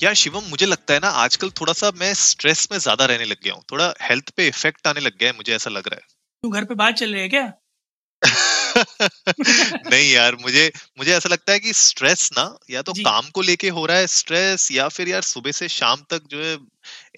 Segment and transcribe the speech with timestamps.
[0.00, 3.42] यार शिवम मुझे लगता है ना आजकल थोड़ा सा मैं स्ट्रेस में ज़्यादा रहने लग
[3.44, 6.06] गया हूँ। थोड़ा हेल्थ पे इफ़ेक्ट आने लग गया है मुझे ऐसा लग रहा है।
[6.44, 7.46] तू घर पे बात चल रही है क्या?
[9.86, 13.68] नहीं यार मुझे मुझे ऐसा लगता है कि स्ट्रेस ना या तो काम को लेके
[13.68, 16.54] हो रहा है स्ट्रेस या फिर यार सुबह से शाम तक जो है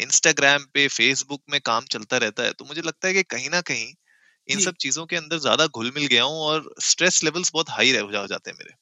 [0.03, 3.61] इंस्टाग्राम पे फेसबुक में काम चलता रहता है। तो मुझे लगता है कि कहीं ना
[3.63, 3.93] कहीं
[4.49, 7.93] इन सब चीज़ों के अंदर ज़्यादा घुल मिल गया हूँ और स्ट्रेस लेवल्स बहुत हाई
[7.93, 8.75] रह हो जाते हैं मेरे।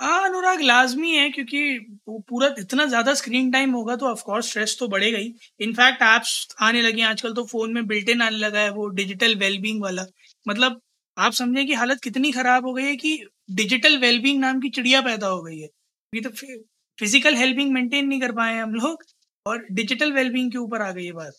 [0.00, 1.60] हाँ अनुराग लाजमी है क्योंकि
[2.08, 6.82] पूरा इतना ज़्यादा स्क्रीन टाइम होगा तो ऑफकोर्स स्ट्रेस तो बढ़ेगा ही। इनफैक्ट एप्स आने
[6.82, 10.04] लगे हैं आजकल तो फ़ोन में बिल्ट इन आने लगा है वो डिजिटल वेलबींग वाला।
[10.46, 10.80] मतलब
[11.16, 13.16] आप समझे कि हालत कितनी खराब हो गई है कि
[13.52, 15.68] डिजिटल वेलबींग नाम की चिड़िया पैदा हो गई है।
[16.12, 16.30] ये तो
[16.98, 19.04] फ़िज़िकल हेल्पिंग मेंटेन नहीं कर पाए हम लोग
[19.46, 21.32] और डिजिटल वेलबींग के ऊपर आ गई ये बात।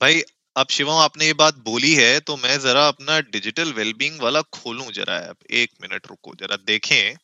[0.00, 0.20] भाई,
[0.56, 4.90] अब शिवम आपने ये बात बोली है तो मैं जरा अपना डिजिटल वेलबींग वाला खोलूं
[4.92, 7.16] जरा ऐप एक मिनट रुको, जरा देखें।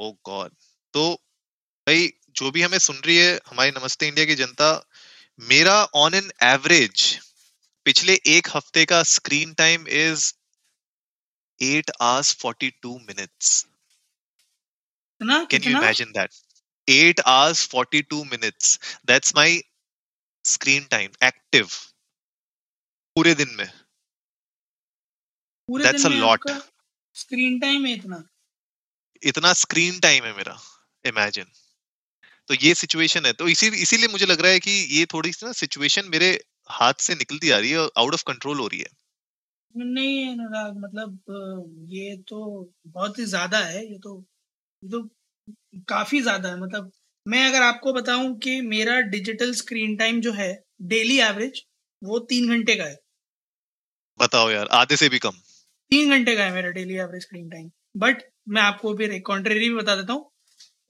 [0.00, 0.50] Oh God.
[0.94, 1.02] तो
[1.86, 4.68] भाई जो भी हमें सुन रही है हमारी नमस्ते इंडिया की जनता
[5.40, 7.20] मेरा ऑन एन एवरेज
[7.86, 10.32] पिछले एक हफ़्ते का screen time is
[11.60, 13.66] eight hours forty two minutes
[15.22, 16.30] can you imagine that
[16.88, 19.60] eight hours forty two minutes that's my
[20.44, 21.68] screen time active
[23.16, 23.70] पूरे दिन में।
[25.68, 26.50] a lot.
[26.50, 26.58] आपका
[27.14, 28.22] स्क्रीन टाइम है इतना।
[29.22, 30.58] इतना स्क्रीन टाइम है मेरा
[31.04, 31.44] इमेजिन
[32.48, 35.46] तो ये सिचुएशन है। तो इसी इसीलिए मुझे लग रहा है कि ये थोड़ी सी
[35.46, 36.30] ना सिचुएशन मेरे
[36.70, 38.98] हाथ से निकलती आ रही है आउट ऑफ़ कंट्रोल हो रही है।
[39.74, 42.38] नहीं अनुराग मतलब ये तो
[42.86, 44.16] बहुत ही ज़्यादा है। ये तो
[44.82, 45.02] ये तो
[45.88, 46.90] काफ़ी ज़्यादा है। मतलब
[47.26, 50.52] मैं अगर आपको बताऊँ कि मेरा डिजिटल स्क्रीन टाइम जो है
[50.84, 51.62] डेली एवरेज
[52.02, 52.98] वो तीन घंटे का है।
[54.20, 55.40] बताओ यार आधे से भी कम।
[55.92, 59.68] तीन घंटे का है मेरा daily average screen time but मैं आपको फिर एक कॉन्ट्रेरी
[59.68, 60.30] भी बता देता हूँ।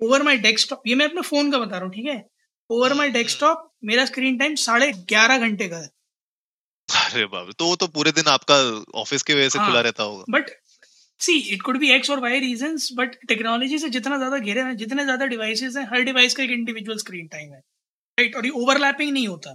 [0.01, 2.25] ओवर माई डेस्कटॉप ये मैं अपने फ़ोन का बता रहा हूँ ठीक है?
[2.71, 5.89] ओवर माई डेस्कटॉप मेरा स्क्रीन टाइम साढ़े ग्यारह घंटे का है।
[6.89, 8.57] अरे बाप तो वो तो पूरे दिन आपका
[9.01, 10.51] ऑफ़िस की वजह से हाँ। खुला रहता होगा। But
[11.21, 14.77] see it could be X और वाई रीजंस बट टेक्नोलॉजी से जितना ज़्यादा घिरे हैं
[14.77, 17.59] जितने ज़्यादा डिवाइसेस हैं हर डिवाइस का एक इंडिविजुअल स्क्रीन टाइम है
[18.19, 19.51] राइट और ये ओवरलैपिंग नहीं होता।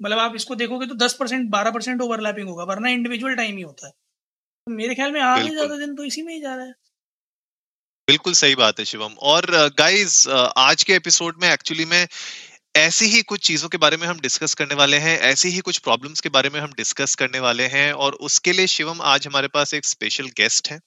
[0.00, 3.62] मतलब आप इसको देखोगे तो दस परसेंट बारह परसेंट ओवरलैपिंग होगा वरना इंडिविजुअल टाइम ही
[3.62, 3.92] होता है।
[4.66, 6.72] मेरे ख्याल में आधे ज़्यादा दिन तो इसी में ही जा रहा है।
[8.08, 9.46] बिल्कुल सही बात है शिवम। और
[9.78, 10.26] गाइस
[10.58, 12.06] आज के एपिसोड में एक्चुअली में
[12.76, 15.78] ऐसी ही कुछ चीज़ों के बारे में हम डिस्कस करने वाले हैं ऐसी ही कुछ
[15.78, 19.48] प्रॉब्लम्स के बारे में हम डिस्कस करने वाले हैं और उसके लिए शिवम आज हमारे
[19.48, 20.78] पास एक स्पेशल गेस्ट है।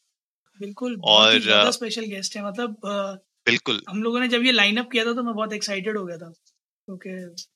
[0.60, 1.40] बिल्कुल और,
[1.72, 5.34] स्पेशल गेस्ट है मतलब बिल्कुल। हम लोगों ने जब ये लाइनअप किया था तो मैं
[5.34, 7.10] बहुत एक्साइटेड हो गया था। क्योंकि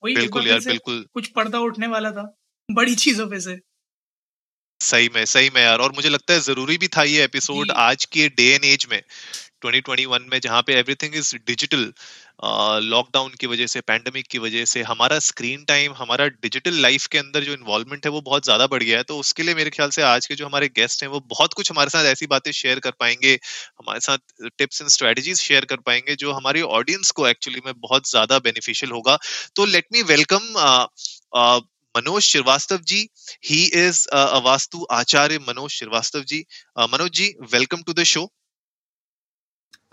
[0.03, 2.33] वही बिल्कुल यार बिल्कुल। कुछ पर्दा उठने वाला था
[2.69, 3.59] बड़ी चीज़ों पे से।
[4.79, 8.05] सही में सही में यार। और मुझे लगता है ज़रूरी भी था ये एपिसोड आज
[8.05, 9.01] के डे एंड एज में।
[9.65, 11.93] 2021 में जहाँ पे एवरीथिंग इज़ डिजिटल
[12.83, 17.17] लॉकडाउन की वजह से पैंडेमिक की वजह से हमारा स्क्रीन टाइम हमारा डिजिटल लाइफ के
[17.17, 19.89] अंदर जो इन्वॉल्वमेंट है वो बहुत ज़्यादा बढ़ गया है। तो उसके लिए मेरे ख्याल
[19.89, 22.79] से आज के जो हमारे गेस्ट हैं वो बहुत कुछ हमारे साथ ऐसी बातें शेयर
[22.79, 27.61] कर पाएँगे हमारे साथ टिप्स एंड स्ट्रेटजीज शेयर कर पाएँगे जो हमारी ऑडियंस को एक्चुअली
[27.65, 29.17] में बहुत ज़्यादा बेनिफिशियल होगा।
[29.55, 30.51] तो let me welcome
[31.95, 33.07] Manoj Shrivastava ji.
[33.45, 35.39] He is uh, a vastu acharya
[36.27, 36.45] ji.
[36.87, 38.23] manoj ji welcome to the show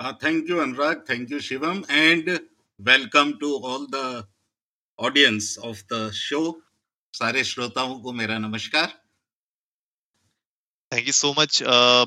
[0.00, 1.06] Uh, thank you, Anurag.
[1.06, 1.84] Thank you, Shivam.
[1.90, 2.40] And
[2.80, 4.26] welcome to all the
[4.98, 6.54] audience of the show.
[7.14, 8.86] सारे श्रोताओं को मेरा नमस्कार
[10.92, 11.62] thank you so much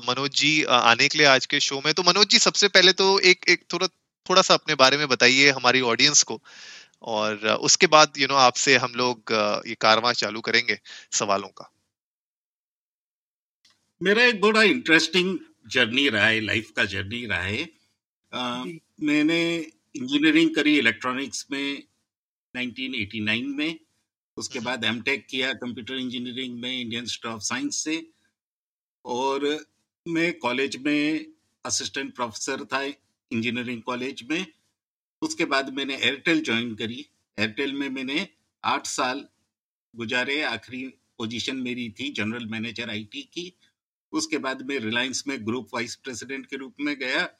[0.08, 2.92] Manoj ji uh, आने के लिए आज के शो में तो मनोज जी सबसे पहले
[3.02, 3.86] तो एक एक थोड़ा
[4.26, 6.40] थोड़ा सा अपने बारे में बताइए हमारी ऑडियंस को
[7.14, 10.40] और uh, उसके बाद यू you नो know, आपसे हम लोग uh, ये कारवां चालू
[10.50, 10.78] करेंगे
[11.20, 11.70] सवालों का
[14.00, 15.38] मेरा एक बड़ा इंटरेस्टिंग
[15.72, 17.64] जर्नी रहा है लाइफ का जर्नी रहा है
[18.34, 18.64] अ,
[19.02, 19.58] मैंने
[19.96, 21.84] इंजीनियरिंग करी इलेक्ट्रॉनिक्स में
[22.56, 23.80] 1989 में
[24.36, 28.10] उसके हम्म। बाद एमटेक किया कंप्यूटर इंजीनियरिंग में इंडियन इंस्टीट्यूट ऑफ़ साइंस से।
[29.04, 29.66] और
[30.08, 31.26] मैं कॉलेज में
[31.64, 32.82] असिस्टेंट प्रोफेसर था
[33.32, 34.46] इंजीनियरिंग कॉलेज में।
[35.22, 37.06] उसके बाद मैंने एयरटेल ज्वाइन करी।
[37.38, 38.28] एयरटेल में मैंने
[38.64, 39.28] आठ साल
[39.96, 43.58] गुजारे। आखिरी पोजीशन मेरी थी जनरल मैनेजर आईटी की।
[44.12, 47.38] उसके बाद मैं रिलायंस में ग्रुप वाइस प्रेसिडेंट के रूप में गया।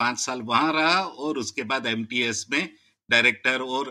[0.00, 2.62] पाँच साल वहाँ रहा और उसके बाद एमटीएस में
[3.08, 3.90] डायरेक्टर और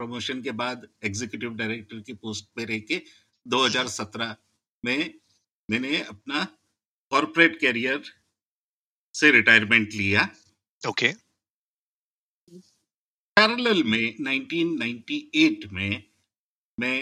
[0.00, 3.02] प्रमोशन के बाद एग्जीक्यूटिव डायरेक्टर की पोस्ट पे रह के
[3.46, 4.34] 2017
[4.84, 4.98] में
[5.68, 6.44] मैंने अपना
[7.12, 8.12] कॉरपोरेट करियर
[9.14, 10.28] से रिटायरमेंट लिया
[10.82, 11.14] ओके okay.
[13.36, 16.02] पैरेलल में 1998 में
[16.78, 16.98] मैं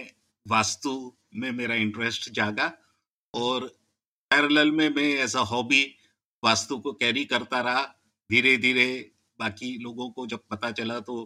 [0.46, 0.94] वास्तु
[1.34, 2.72] में मेरा इंटरेस्ट जागा
[3.34, 3.66] और
[4.30, 5.82] पैरेलल में मैं एज अ हॉबी
[6.44, 7.82] वास्तु को कैरी करता रहा
[8.30, 8.86] धीरे धीरे
[9.38, 11.22] बाकी लोगों को जब पता चला तो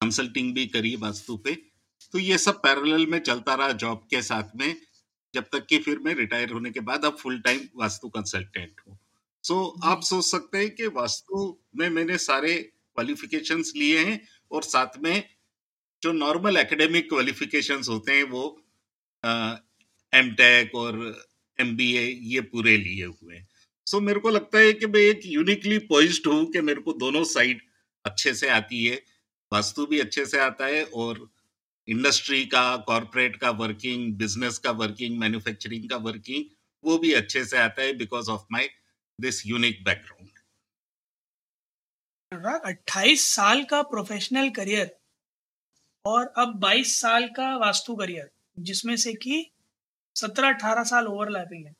[0.00, 1.54] कंसल्टिंग भी करी वास्तु पे।
[2.14, 4.74] तो ये सब पैरेलल में चलता रहा जॉब के साथ में
[5.34, 8.98] जब तक कि फिर मैं रिटायर होने के बाद अब फुल टाइम वास्तु कंसल्टेंट हूँ।
[9.44, 14.62] सो so, आप सोच सकते हैं कि वास्तु में मैंने सारे क्वालिफिकेशंस लिए हैं और
[14.62, 15.24] साथ में
[16.02, 18.44] जो नॉर्मल एकेडमिक क्वालिफिकेशंस होते हैं वो
[20.12, 20.98] एम टेक और
[21.58, 22.02] एमबीए
[22.32, 23.46] ये पूरे लिए हुए हैं।
[23.86, 27.24] सो मेरे को लगता है कि मैं एक यूनिकली पॉइज्ड हूँ कि मेरे को दोनों
[27.24, 27.62] साइड
[28.04, 28.96] अच्छे से आती है,
[29.52, 31.28] वास्तु भी अच्छे से आता है और
[31.88, 36.44] इंडस्ट्री का कॉरपोरेट का वर्किंग बिज़नेस का वर्किंग मैन्युफैक्चरिंग का वर्किंग
[36.84, 38.68] वो भी अच्छे से आता है because of my
[39.18, 40.28] this unique background
[42.64, 44.90] अट्ठाईस साल का प्रोफेशनल करियर
[46.04, 48.30] और अब बाईस साल का वास्तु करियर
[48.60, 49.52] जिसमें से कि
[50.16, 51.74] सत्रह अठारह साल ओवरलैपिंग है।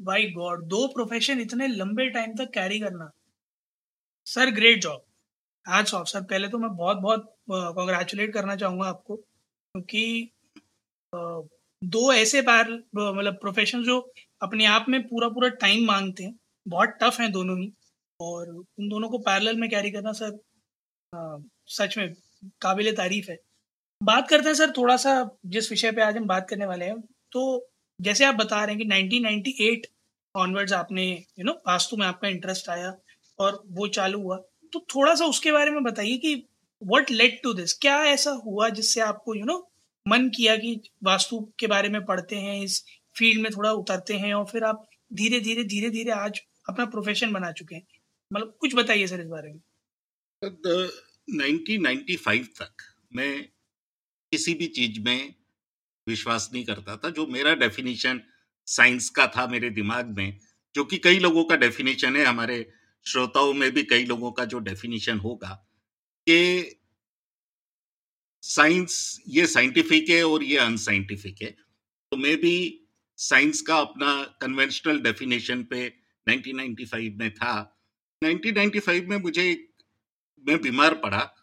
[0.00, 3.10] बाई गॉड दो प्रोफेशन इतने लंबे टाइम तक कैरी करना।
[4.26, 5.04] सर ग्रेट जॉब
[5.66, 10.30] आज ऑफ़ सर पहले तो मैं बहुत बहुत कॉन्ग्रेचुलेट करना चाहूँगा आपको, क्योंकि
[11.82, 13.98] दो ऐसे बार मतलब प्रोफेशन जो
[14.42, 16.34] अपने आप में पूरा पूरा टाइम मांगते हैं,
[16.66, 17.72] बहुत टफ हैं दोनों ही,
[18.20, 20.38] और उन दोनों को पैरेलल में कैरी करना सर
[21.70, 22.14] सच में
[22.62, 23.38] काबिल तारीफ़ है।
[24.00, 25.14] बात करते हैं सर थोड़ा सा
[25.46, 27.00] जिस विषय पे आज हम बात करने वाले हैं
[27.32, 27.42] तो
[28.00, 29.86] जैसे आप बता रहे हैं कि 1998
[30.36, 32.98] ऑनवर्ड्स आपने यू नो वास्तु में आपका इंटरेस्ट आया
[33.38, 34.36] और वो चालू हुआ।
[34.72, 36.48] तो थोड़ा सा उसके बारे में बताइए कि
[36.82, 39.72] व्हाट लेड टू दिस क्या ऐसा हुआ जिससे आपको यू you नो know,
[40.08, 42.84] मन किया कि वास्तु के बारे में पढ़ते हैं इस
[43.18, 47.32] फ़ील्ड में थोड़ा उतरते हैं और फिर आप धीरे धीरे धीरे धीरे आज अपना प्रोफेशन
[47.32, 47.86] बना चुके हैं?
[48.32, 49.60] मतलब कुछ बताइए सर इस बारे में।
[51.30, 52.72] नाइनटीन नाइन्टी फाइव तक
[53.14, 53.42] मैं
[54.30, 55.34] किसी भी चीज़ में
[56.08, 58.22] विश्वास नहीं करता था, जो मेरा डेफिनेशन
[58.66, 60.38] साइंस का था मेरे दिमाग में,
[60.74, 62.72] जो कि कई लोगों का डेफिनेशन है, हमारे
[63.06, 65.68] श्रोताओं में भी कई लोगों का जो डेफिनेशन होगा,
[66.28, 66.78] कि
[68.42, 71.50] साइंस ये साइंटिफिक है और ये अनसाइंटिफिक है।
[72.10, 72.84] तो मैं भी
[73.16, 75.96] साइंस का अपना कन्वेंशनल डेफिनेशन पे
[76.28, 77.80] 1995 में था।
[78.24, 79.68] 1995 में मुझे
[80.48, 81.34] मैं बीमार पड़ा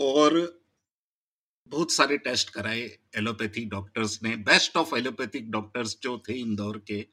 [0.00, 0.63] और
[1.66, 7.06] बहुत सारे टेस्ट कराए एलोपैथिक डॉक्टर्स ने। बेस्ट ऑफ़ एलोपैथिक डॉक्टर्स जो थे इंदौर के,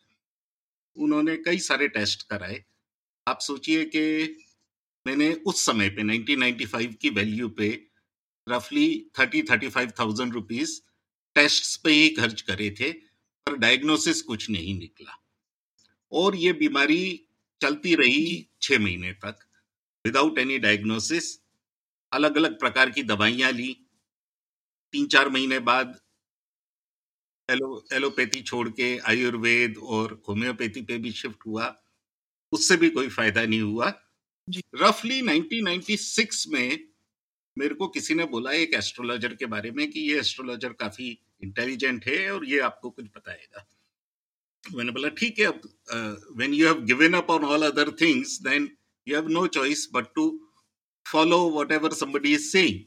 [0.97, 2.63] उन्होंने कई सारे टेस्ट कराए।
[3.27, 4.37] आप सोचिए कि
[5.07, 7.69] मैंने उस समय पे 1995 की वैल्यू पे
[8.49, 10.81] रफली thirty thirty five thousand rupees
[11.35, 15.17] test पे ही खर्च करे थे, पर डायग्नोसिस कुछ नहीं निकला।
[16.11, 17.27] और ये बीमारी
[17.61, 19.39] चलती रही छह महीने तक।
[20.05, 21.39] विदाउट एनी डायग्नोसिस
[22.11, 23.77] अलग अलग प्रकार की दवाइयाँ ली
[24.93, 25.99] तीन चार महीने बाद
[27.49, 31.75] एलो एलोपैथी छोड़ के आयुर्वेद और होम्योपैथी पे भी शिफ्ट हुआ
[32.51, 33.93] उससे भी कोई फ़ायदा नहीं हुआ।
[34.75, 36.79] रफली 1996 में
[37.57, 41.09] मेरे को किसी ने बोला एक एस्ट्रोलॉजर के बारे में कि ये एस्ट्रोलॉजर काफ़ी
[41.43, 43.65] इंटेलिजेंट है और ये आपको कुछ बताएगा।
[44.75, 45.61] मैंने बोला ठीक है अब
[46.37, 48.69] when you have given up on all other things then
[49.07, 50.27] you have no choice but to
[51.05, 51.39] follow
[51.71, 52.79] whatever somebody is saying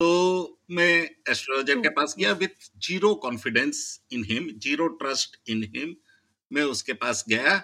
[0.00, 3.78] तो मैं एस्ट्रोलॉजर के पास गया with zero confidence
[4.12, 5.94] in him zero trust in him
[6.50, 7.62] मैं उसके पास गया।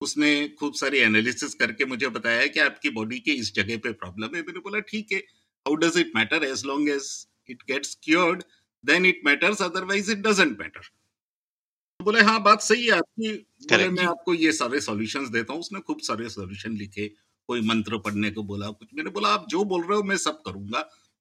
[0.00, 4.36] उसने खूब सारी एनालिसिस करके मुझे बताया कि आपकी बॉडी के इस जगह पे प्रॉब्लम
[4.36, 7.10] है। मैंने बोला ठीक है how does it matter as long as
[7.48, 8.42] it gets cured
[8.84, 10.88] then it matters otherwise it doesn't matter
[12.00, 13.32] बोले हाँ बात सही है आपकी
[13.64, 17.06] बोले मैं आपको ये सारे सॉल्यूशंस देता हूँ। उसने खूब सारे सॉल्यूशन लिखे
[17.48, 20.40] कोई मंत्र पढ़ने को बोला कुछ। मैंने बोला आप जो बोल रहे हो मैं सब
[20.42, 20.80] करूँगा।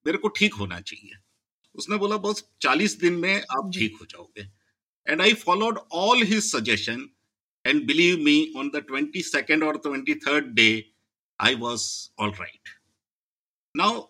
[0.10, 1.18] मेरे को ठीक होना चाहिए।
[1.76, 4.50] उसने बोला बस चालीस दिन में आप ठीक हो जाओगे।
[5.08, 7.10] And I followed all his suggestion
[7.66, 10.70] and believe me on the twenty second और twenty third day
[11.40, 11.86] I was
[12.20, 12.70] all right
[13.76, 14.02] now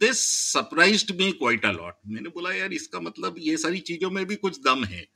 [0.00, 0.20] this
[0.52, 4.36] surprise me quite a lot मैंने बोला यार इसका मतलब ये सारी चीज़ों में भी
[4.36, 5.06] कुछ दम है।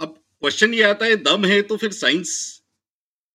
[0.00, 2.36] अब क्वेश्चन ये आता है दम है तो फिर साइंस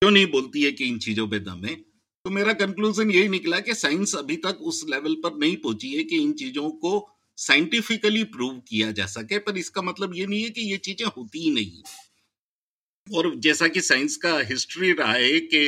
[0.02, 1.74] क्यों नहीं बोलती है कि इन चीज़ों पे दम है?
[2.26, 6.02] तो मेरा कंक्लूजन यही निकला कि साइंस अभी तक उस लेवल पर नहीं पहुँची है
[6.04, 6.90] कि इन चीज़ों को
[7.38, 11.38] साइंटिफिकली प्रूव किया जा सके, पर इसका मतलब ये नहीं है कि ये चीज़ें होती
[11.38, 11.82] ही नहीं
[13.06, 15.64] और जैसा कि साइंस का हिस्ट्री रहा है कि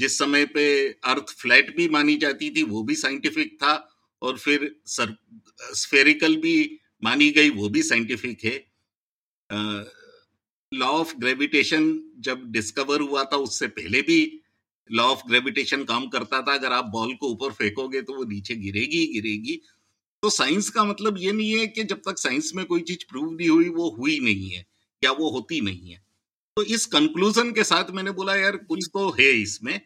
[0.00, 0.66] जिस समय पे
[1.06, 3.74] अर्थ फ्लैट भी मानी जाती थी, वो भी साइंटिफिक था,
[4.22, 5.16] और फिर सर
[5.74, 8.58] स्फेरिकल भी मानी गई, वो भी साइंटिफिक है।
[10.72, 14.40] लॉ ऑफ़ ग्रेविटेशन जब डिस्कवर हुआ था, उससे पहले भी
[14.92, 18.54] लॉ ऑफ़ ग्रेविटेशन काम करता था अगर आप बॉल को ऊपर फेंकोगे तो वो नीचे
[18.56, 19.60] गिरेगी ही गिरेगी।
[20.22, 23.30] तो साइंस का मतलब ये नहीं है कि जब तक साइंस में कोई चीज़ प्रूव
[23.32, 24.64] नहीं हुई वो हुई नहीं है
[25.02, 26.02] या वो होती नहीं है।
[26.56, 29.80] तो इस कंक्लूजन के साथ मैंने बोला यार कुछ तो है इसमें।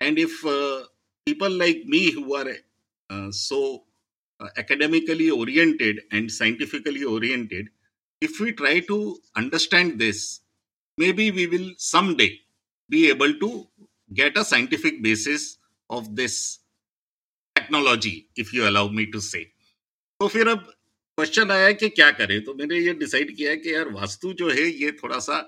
[0.00, 2.54] And if people like me who are
[3.10, 3.62] so
[4.58, 7.66] academically oriented and scientifically oriented
[8.22, 8.96] if we try to
[9.40, 10.22] understand this
[10.98, 12.28] maybe we will someday
[12.90, 13.50] be able to
[14.14, 15.58] get a scientific basis
[15.90, 16.58] of this
[17.56, 19.44] technology, if you allow me to say.
[20.20, 20.58] तो फिर अब
[21.18, 22.44] question आया कि क्या करें?
[22.44, 25.38] तो मैंने ये डिसाइड किया कि यार वास्तु जो है, ये थोड़ा सा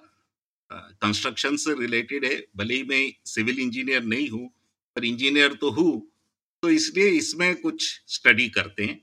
[0.73, 4.49] कंस्ट्रक्शन से रिलेटेड है। भले ही मैं सिविल इंजीनियर नहीं हूँ,
[4.97, 6.11] पर इंजीनियर तो हूँ।
[6.63, 9.01] तो इसलिए इसमें कुछ स्टडी करते हैं।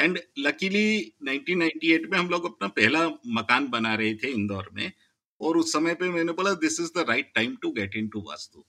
[0.00, 4.92] एंड लकीली 1998 में हम लोग अपना पहला मकान बना रहे थे इंदौर में।
[5.40, 8.20] और उस समय पे मैंने बोला this is the right time to get in to
[8.20, 8.64] vastu.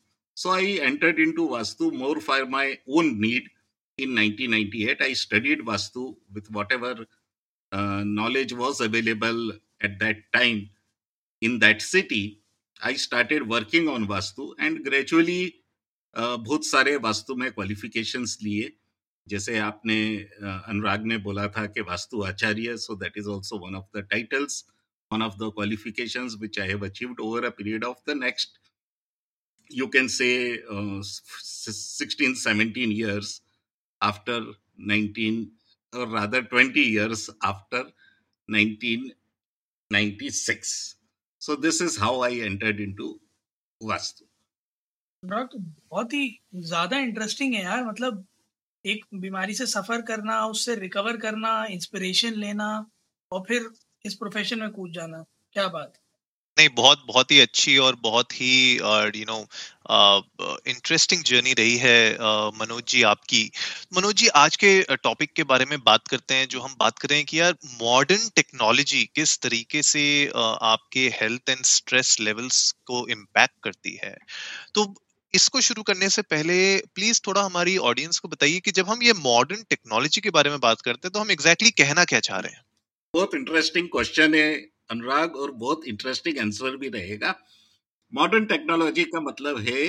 [0.47, 3.49] I entered in to vastu more for my own need
[4.03, 6.03] in 1998 i studied vastu
[6.35, 6.91] with whatever
[7.71, 9.41] uh, knowledge was available
[9.87, 10.61] at that time
[11.41, 12.21] in that city
[12.81, 15.41] i started working on vastu and gradually
[16.15, 18.71] uh, बहुत सारे वास्तु में qualifications लिए
[19.27, 19.99] जैसे आपने
[20.43, 24.63] अनुराग ने बोला था कि vastu acharya so that is also one of the titles
[25.11, 28.59] one of the qualifications which I have achieved over a period of the next,
[29.69, 33.41] you can say, uh, 16, 17 years
[34.01, 34.45] after
[34.77, 35.51] 19
[35.93, 37.85] or rather 20 years after
[38.49, 40.95] 1996
[41.41, 43.19] so this is how i entered into
[43.81, 44.23] vastu.
[45.23, 48.27] तो बहुत ही ज़्यादा interesting है यार मतलब
[48.85, 52.91] एक बीमारी से सफ़र करना उससे रिकवर करना इंस्पिरेशन लेना
[53.31, 53.69] और फिर
[54.05, 55.93] इस प्रोफेशन में कूद जाना। क्या बात
[56.59, 58.53] नहीं, बहुत बहुत ही अच्छी और बहुत ही
[59.15, 59.37] यू नो
[60.67, 61.99] इंटरेस्टिंग जर्नी रही है
[62.55, 63.41] मनोज जी आपकी।
[63.93, 67.09] मनोज जी, आज के टॉपिक के बारे में बात करते हैं, जो हम बात कर
[67.09, 73.05] रहे हैं कि यार मॉडर्न टेक्नोलॉजी किस तरीके से आपके हेल्थ एंड स्ट्रेस लेवल्स को
[73.09, 74.15] इम्पैक्ट करती है।
[74.75, 74.93] तो
[75.33, 76.55] इसको शुरू करने से पहले
[76.95, 80.59] प्लीज़ थोड़ा हमारी ऑडियंस को बताइए कि जब हम ये मॉडर्न टेक्नोलॉजी के बारे में
[80.59, 82.61] बात करते हैं तो हम एग्जैक्टली exactly कहना क्या चाह रहे हैं?
[83.13, 84.49] बहुत इंटरेस्टिंग क्वेश्चन है।
[84.89, 87.35] अनुराग और बहुत इंटरेस्टिंग आंसर भी रहेगा।
[88.13, 89.83] मॉडर्न टेक्नोलॉजी का मतलब है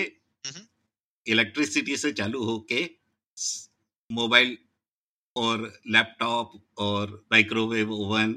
[1.27, 2.85] इलेक्ट्रिसिटी से चालू होके
[4.11, 4.57] मोबाइल
[5.37, 8.35] और लैपटॉप और माइक्रोवेव ओवन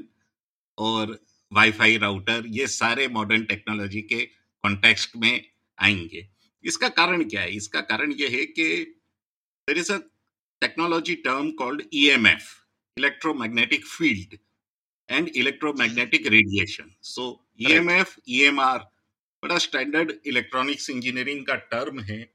[0.78, 1.18] और
[1.52, 4.24] वाईफाई राउटर ये सारे मॉडर्न टेक्नोलॉजी के
[4.64, 5.44] कॉन्टेक्स्ट में
[5.78, 6.28] आएँगे।
[6.64, 7.50] इसका कारण क्या है?
[7.52, 8.64] इसका कारण ये है कि
[9.68, 9.98] there is a
[10.62, 12.46] technology term called EMF
[12.96, 14.38] electromagnetic field
[15.10, 16.94] and electromagnetic radiation.
[17.00, 18.80] So EMF, EMR
[19.42, 22.34] बड़ा स्टैंडर्ड इलेक्ट्रॉनिक्स इंजीनियरिंग का टर्म है।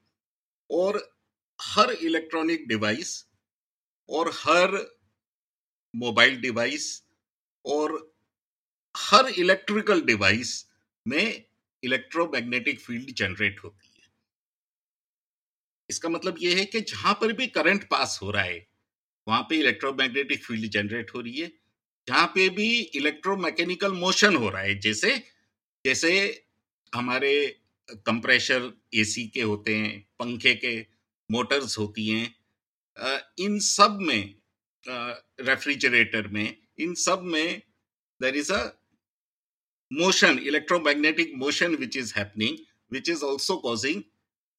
[0.72, 1.18] और
[1.62, 3.28] हर इलेक्ट्रॉनिक डिवाइस
[4.10, 4.98] और हर
[5.96, 7.04] मोबाइल डिवाइस
[7.66, 8.16] और
[8.98, 10.70] हर इलेक्ट्रिकल डिवाइस
[11.08, 11.44] में
[11.84, 14.10] इलेक्ट्रोमैग्नेटिक फ़ील्ड जनरेट होती है।
[15.90, 18.68] इसका मतलब यह है कि जहाँ पर भी करंट पास हो रहा है
[19.28, 21.59] वहाँ पे इलेक्ट्रोमैग्नेटिक फ़ील्ड जनरेट हो रही है।
[22.10, 25.12] जहाँ पे भी इलेक्ट्रोमैकेनिकल मोशन हो रहा है, जैसे
[25.86, 26.12] जैसे
[26.94, 27.34] हमारे
[27.89, 30.80] कंप्रेशर एसी के होते हैं, पंखे के
[31.30, 32.36] मोटर्स होती हैं
[33.39, 34.34] इन सब में
[35.42, 37.62] रेफ्रिजरेटर में, इन सब में
[38.22, 38.62] there is a
[39.92, 42.58] motion electromagnetic motion which is happening
[42.92, 44.01] which is also causing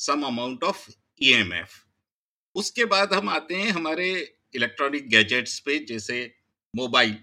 [0.00, 0.88] some amount of
[1.22, 1.72] EMF
[2.56, 4.06] उसके बाद हम आते हैं हमारे
[4.54, 6.16] इलेक्ट्रॉनिक गैजेट्स पे, जैसे
[6.74, 7.16] मोबाइल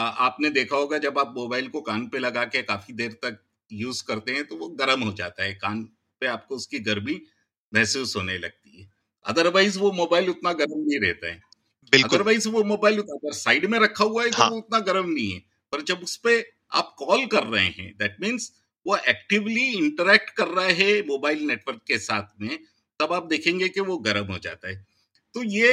[0.00, 3.38] आपने देखा होगा जब आप मोबाइल को कान पे लगा के काफ़ी देर तक
[3.70, 5.82] यूज़ करते हैं तो वो गर्म हो जाता है कान
[6.22, 7.20] पे आपको उसकी गर्मी
[7.72, 8.88] महसूस होने लगती है।
[9.24, 11.40] अदरवाइज़ वो मोबाइल उतना गर्म नहीं रहता है।
[11.92, 14.50] अदरवाइज़ वो मोबाइल अगर साइड में रखा हुआ है तो हाँ.
[14.50, 15.38] वो उतना गर्म नहीं है
[15.72, 16.42] पर जब उस पर
[16.72, 18.52] आप कॉल कर रहे हैं दैट मीन्स
[18.86, 22.58] वो एक्टिवली इंटरेक्ट कर रहा है मोबाइल नेटवर्क के साथ में
[23.00, 24.76] तब आप देखेंगे कि वो गर्म हो जाता है।
[25.34, 25.72] तो ये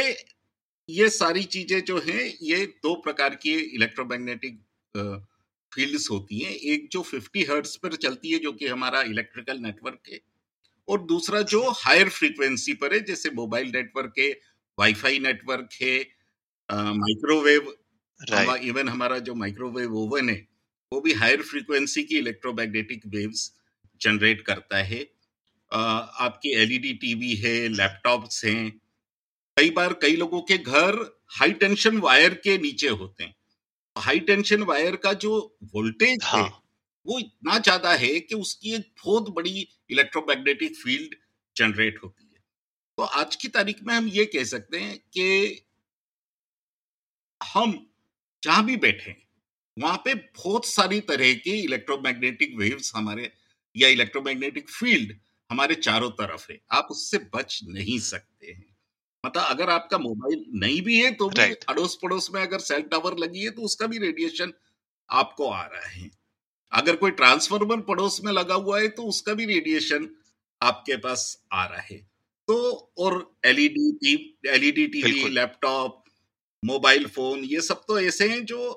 [0.89, 4.60] ये सारी चीज़ें जो हैं ये दो प्रकार की इलेक्ट्रोमैग्नेटिक
[5.72, 10.10] फील्ड्स होती हैं। एक जो 50 हर्ट्स पर चलती है जो कि हमारा इलेक्ट्रिकल नेटवर्क
[10.12, 10.20] है
[10.88, 14.29] और दूसरा जो हायर फ्रीक्वेंसी पर है जैसे मोबाइल नेटवर्क है
[14.77, 15.98] वाईफाई नेटवर्क है
[16.70, 17.74] माइक्रोवेव
[18.63, 20.39] इवन हमारा जो माइक्रोवेव ओवन है
[20.91, 23.51] वो भी हायर फ्रीक्वेंसी की इलेक्ट्रोमैग्नेटिक वेव्स
[24.01, 25.01] जनरेट करता है।
[25.72, 28.79] आपकी एलईडी टीवी है लैपटॉप्स हैं
[29.57, 30.95] कई बार कई लोगों के घर
[31.31, 33.35] हाई टेंशन वायर के नीचे होते हैं
[33.95, 35.31] हाई टेंशन वायर का जो
[35.65, 36.43] वोल्टेज हाँ.
[36.43, 36.49] है
[37.05, 41.15] वो इतना ज़्यादा है कि उसकी एक बहुत बड़ी इलेक्ट्रोमैग्नेटिक फ़ील्ड
[41.55, 42.39] जनरेट होती है
[42.97, 45.65] तो आज की तारीख में हम ये कह सकते हैं कि
[47.41, 47.75] हम
[48.43, 49.15] जहाँ भी बैठे
[49.77, 53.31] वहाँ पे बहुत सारी तरह की इलेक्ट्रोमैग्नेटिक वेव्स हमारे
[53.75, 58.76] या इलेक्ट्रोमैग्नेटिक फ़ील्ड हमारे चारों तरफ़ है आप उससे बच नहीं हम्म। सकते हैं
[59.24, 63.17] मतलब अगर आपका मोबाइल नहीं भी है तो भी अड़ोस पड़ोस में अगर सेल टावर
[63.17, 64.53] लगी है तो उसका भी रेडिएशन
[65.09, 66.09] आपको आ रहा है।
[66.71, 70.09] अगर कोई ट्रांसफॉर्मर पड़ोस में लगा हुआ है तो उसका भी रेडिएशन
[70.62, 71.97] आपके पास आ रहा है।
[72.47, 72.55] तो
[72.97, 74.13] और LED
[74.47, 76.03] LED TV laptop
[76.63, 78.69] mobile phone ये सब तो ऐसे हैं जो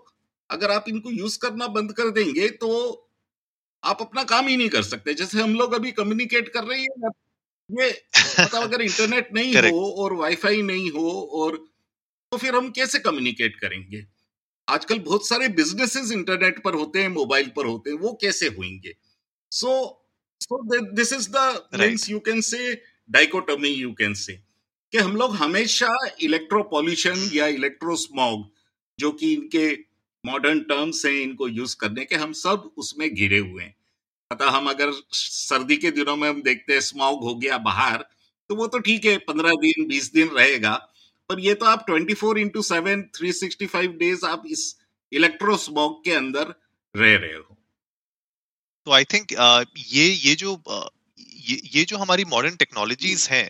[0.51, 2.71] अगर आप इनको यूज़ करना बंद कर देंगे तो
[3.83, 7.11] आप अपना काम ही नहीं कर सकते। जैसे हम लोग अभी कम्युनिकेट कर रहे हैं
[7.71, 7.89] ये
[8.39, 11.11] मतलब अगर इंटरनेट नहीं हो और वाईफाई नहीं हो
[11.41, 11.57] और
[12.33, 14.05] तो फिर हम कैसे कम्युनिकेट करेंगे?
[14.69, 18.95] आजकल बहुत सारे बिजनेसेस इंटरनेट पर होते हैं मोबाइल पर होते हैं वो कैसे होंगे?
[19.53, 19.73] So
[20.41, 20.63] so
[20.97, 22.75] this is the you can say
[23.11, 24.35] dichotomy you can say
[24.93, 25.89] कि हम लोग हमेशा
[26.23, 28.45] इलेक्ट्रो पॉल्यूशन या इलेक्ट्रो स्मॉग
[28.99, 29.67] जो कि इनके
[30.25, 33.75] मॉडर्न टर्म्स हैं इनको यूज़ करने के हम सब उसमें घिरे हुए हैं।
[34.31, 38.05] अतः हम अगर सर्दी के दिनों में हम देखते हैं स्मॉग हो गया बाहर
[38.51, 40.75] तो वो तो ठीक है पंद्रह दिन बीस दिन रहेगा।
[41.31, 44.63] पर ये तो आप twenty four into seven three sixty five days आप इस
[45.13, 46.55] इलेक्ट्रो स्मॉग के अंदर
[46.95, 47.57] रह रहे हो।
[48.87, 50.89] तो आई थिंक uh, ये ये जो uh,
[51.49, 53.47] ये ये जो हमारी मॉडर्न टेक्नोलॉजीज़ हैं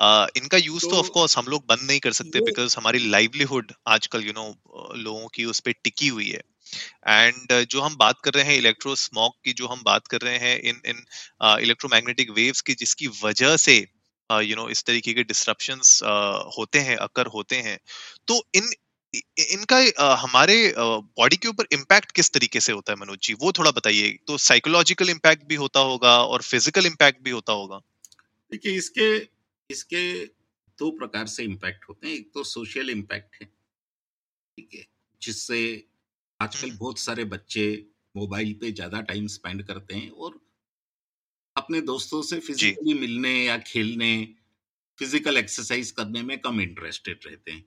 [0.00, 3.72] uh, इनका यूज़ तो, तो कोर्स हम लोग बंद नहीं कर सकते बिकॉज़ हमारी लाइवलीहुड
[3.86, 4.48] आजकल यू नो
[4.96, 6.42] लोगों की उस पर टिकी हुई है।
[7.08, 10.20] एंड uh, जो हम बात कर रहे हैं इलेक्ट्रो स्मॉग की जो हम बात कर
[10.20, 11.04] रहे हैं इन इन
[11.42, 13.86] इलेक्ट्रोमैग्नेटिक वेव्स की जिसकी वजह से you
[14.30, 17.78] uh, know you know, इस तरीके के डिस्ट्रप्शंस uh, होते हैं अकर होते हैं
[18.26, 18.70] तो इन
[19.38, 23.34] इनका uh, हमारे बॉडी uh, के ऊपर इम्पैक्ट किस तरीके से होता है मनोज जी?
[23.34, 27.78] वो थोड़ा बताइए। तो साइकोलॉजिकल इम्पैक्ट भी होता होगा और फ़िज़िकल इम्पैक्ट भी होता होगा।
[28.52, 29.28] देखिए इसके
[29.70, 30.24] इसके
[30.78, 34.86] दो प्रकार से इम्पैक्ट होते हैं। एक तो सोशल इम्पैक्ट है ठीक है
[35.22, 35.60] जिससे
[36.44, 37.66] आजकल हम्म। बहुत सारे बच्चे
[38.14, 40.40] मोबाइल पे ज़्यादा टाइम स्पेंड करते हैं और
[41.56, 44.10] अपने दोस्तों से फिजिकली मिलने या खेलने
[44.98, 47.64] फ़िज़िकल एक्सरसाइज करने में कम इंटरेस्टेड रहते हैं।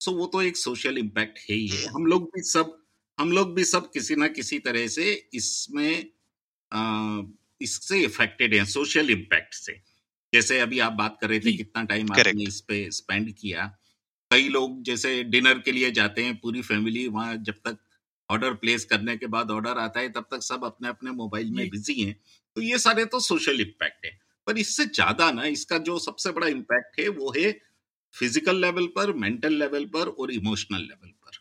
[0.00, 2.78] सो so, वो तो एक सोशल इम्पैक्ट है ही है। हम्म। हम लोग भी सब
[3.18, 6.10] हम लोग भी सब किसी ना किसी तरह से इसमें
[7.60, 9.72] इससे इफेक्टेड हैं सोशल इम्पैक्ट से।
[10.32, 13.66] जैसे अभी आप बात कर रहे थे कितना टाइम आपने इस पे स्पेंड किया।
[14.30, 17.78] कई लोग जैसे डिनर के लिए जाते हैं पूरी फैमिली वहाँ जब तक
[18.32, 21.68] ऑर्डर प्लेस करने के बाद ऑर्डर आता है तब तक सब अपने अपने मोबाइल में
[21.70, 22.16] बिज़ी हैं।
[22.56, 26.46] तो ये सारे तो सोशल इम्पैक्ट है। पर इससे ज़्यादा ना इसका जो सबसे बड़ा
[26.48, 27.50] इम्पैक्ट है वो है
[28.14, 31.38] फ़िज़िकल लेवल पर मेंटल लेवल पर और इमोशनल लेवल पर।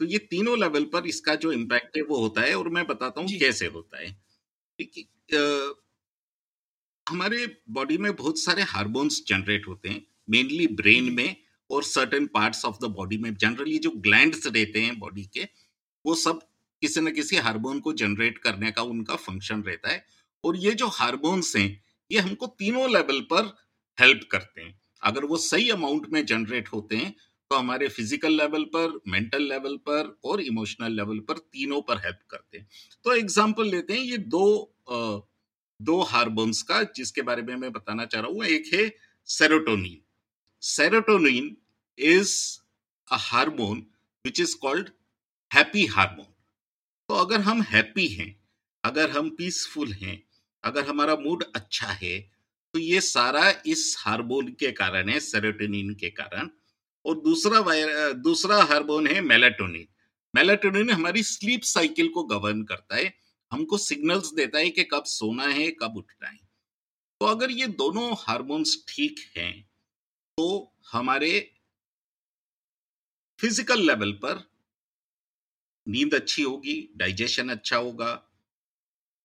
[0.00, 3.20] तो ये तीनों लेवल पर इसका जो इम्पैक्ट है वो होता है और मैं बताता
[3.20, 4.10] हूँ कैसे होता है।
[4.78, 5.06] ठीक
[7.06, 11.36] हमारे बॉडी में बहुत सारे हार्मोन्स जनरेट होते हैं मेनली ब्रेन में
[11.70, 15.44] और certain parts of the body में। जनरली जो ग्लैंड्स रहते हैं बॉडी के
[16.04, 16.40] वो सब
[16.82, 20.04] किसी न किसी हार्मोन को जनरेट करने का उनका फ़ंक्शन रहता है।
[20.44, 23.56] और ये जो हार्मोन्स हैं, ये हमको तीनों लेवल पर
[23.98, 27.14] हेल्प करते हैं। अगर वो सही अमाउंट में जनरेट होते हैं
[27.50, 32.18] तो हमारे फ़िज़िकल लेवल पर मेंटल लेवल पर और इमोशनल लेवल पर तीनों पर हेल्प
[32.30, 32.66] करते हैं।
[33.04, 34.78] तो एग्ज़ाम्पल लेते हैं, ये दो
[35.80, 38.90] दो हार्मोन्स का, जिसके बारे में मैं बताना चाह रहा हूँ एक है
[39.28, 40.00] serotonin
[40.62, 41.56] serotonin
[41.98, 42.34] is
[43.08, 43.86] a hormone
[44.24, 44.90] which is called
[45.52, 46.26] happy hormone.
[47.08, 48.34] तो अगर हम हैप्पी हैं,
[48.84, 50.22] अगर हम पीसफुल हैं,
[50.64, 52.18] अगर हमारा मूड अच्छा है
[52.74, 56.48] तो ये सारा इस हार्मोन के कारण है, सेरोटोनिन के कारण।
[57.04, 59.86] और दूसरा वायर, दूसरा हार्मोन है मेलाटोनिन।
[60.34, 63.12] मेलाटोनिन हमारी स्लीप साइकिल को गवर्न करता है,
[63.52, 66.40] हमको सिग्नल्स देता है कि कब सोना है, कब उठना है।
[67.20, 69.52] तो अगर ये दोनों हार्मोन्स ठीक हैं
[70.38, 71.30] तो हमारे
[73.40, 74.42] फ़िज़िकल लेवल पर
[75.86, 78.10] नींद अच्छी होगी डाइजेशन अच्छा होगा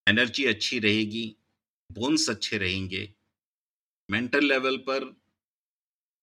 [0.07, 1.25] एनर्जी अच्छी रहेगी
[1.89, 3.07] बोन्स अच्छे रहेंगे
[4.09, 5.03] मेंटल लेवल पर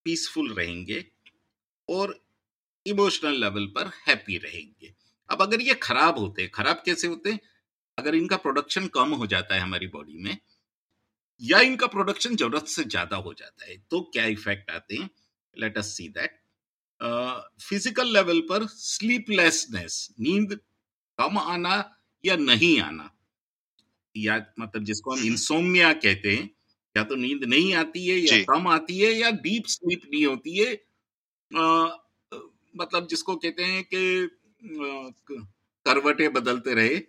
[0.06, 1.04] पीसफुल रहेंगे
[1.88, 2.18] और
[2.86, 4.94] इमोशनल लेवल पर हैप्पी रहेंगे।
[5.28, 7.40] अब अगर ये खराब होते हैं, खराब कैसे होते हैं?
[7.98, 10.36] अगर इनका प्रोडक्शन कम हो जाता है हमारी बॉडी में,
[11.40, 15.10] या इनका प्रोडक्शन ज़रूरत से ज़्यादा हो जाता है तो क्या इफ़ेक्ट आते हैं?
[15.56, 16.38] Let us see that
[17.00, 20.58] physical level पर स्लीपलेसनेस नींद
[21.18, 21.76] कम आना
[22.24, 23.10] या नहीं आना।
[24.14, 26.50] या मतलब जिसको हम हम्म। इंसोमिया कहते हैं
[26.96, 30.56] या तो नींद नहीं आती है या कम आती है या डीप स्लीप नहीं होती
[30.58, 30.74] है।
[31.30, 31.98] अ,
[32.74, 34.30] मतलब जिसको कहते हैं कि
[35.86, 37.00] करवटे बदलते रहे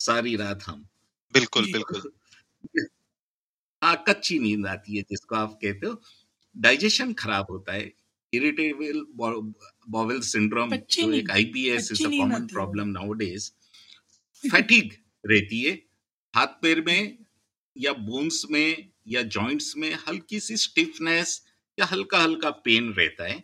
[0.00, 0.86] सारी रात हम।
[1.34, 2.02] बिल्कुल बिल्कुल।
[3.82, 6.00] हाँ कच्ची नींद आती है जिसको आप कहते हो।
[6.56, 7.92] डाइजेशन खराब होता है।
[8.32, 9.00] इरिटेबल
[9.90, 12.46] बॉवेल सिंड्रोम जो एक IBS is a common.
[12.46, 13.50] Problem nowadays
[14.42, 14.92] fatigue
[15.26, 15.72] रहती है।
[16.34, 17.18] हाथ पैर में
[17.76, 21.40] या बोन्स में या जॉइंट्स में हल्की सी स्टिफनेस
[21.78, 23.42] या हल्का हल्का पेन रहता है।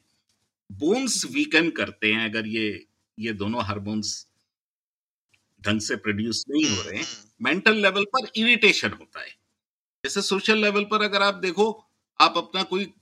[0.71, 2.87] बोन्स वीकन करते हैं अगर ये
[3.19, 4.27] ये दोनों हार्मोन्स
[5.63, 9.31] ढंग से प्रोड्यूस नहीं हो रहे हैं। हम्म, मेंटल लेवल पर इरिटेशन होता है।
[10.05, 11.71] जैसे सोशल लेवल पर अगर आप देखो
[12.21, 12.93] आप अपना कोई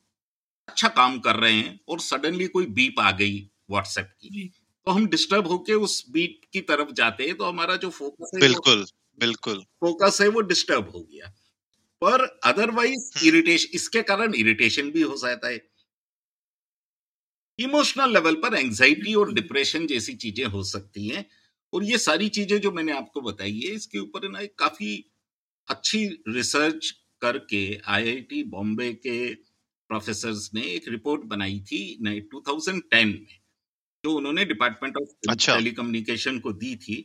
[0.68, 3.38] अच्छा काम कर रहे हैं और सडनली कोई बीप आ गई
[3.70, 4.48] व्हाट्सएप की।
[4.86, 8.40] तो हम डिस्टर्ब होके उस बीप की तरफ़ जाते हैं तो हमारा जो फोकस है
[8.40, 8.84] बिल्कुल
[9.18, 11.26] बिल्कुल। फोकस है वो डिस्टर्ब हो गया।
[12.02, 15.60] पर अदरवाइज़ हम्म। इरिटेशन इसके कारण इरिटेशन भी हो जाता है।
[17.58, 21.24] इमोशनल लेवल पर एंजाइटी और डिप्रेशन जैसी चीज़ें हो सकती हैं
[21.72, 24.92] और ये सारी चीज़ें जो मैंने आपको बताई है इसके ऊपर ना एक काफ़ी
[25.68, 26.90] अच्छी रिसर्च
[27.22, 29.16] करके आईआईटी बॉम्बे के
[29.92, 31.80] प्रोफेसर्स ने एक रिपोर्ट बनाई थी
[32.34, 33.38] 2010 में
[34.04, 36.98] जो उन्होंने डिपार्टमेंट ऑफ़ अच्छा। टेलीकम्युनिकेशन को दी थी।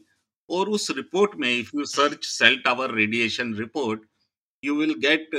[0.49, 4.01] और उस रिपोर्ट में if you search cell tower radiation report
[4.63, 5.29] you will get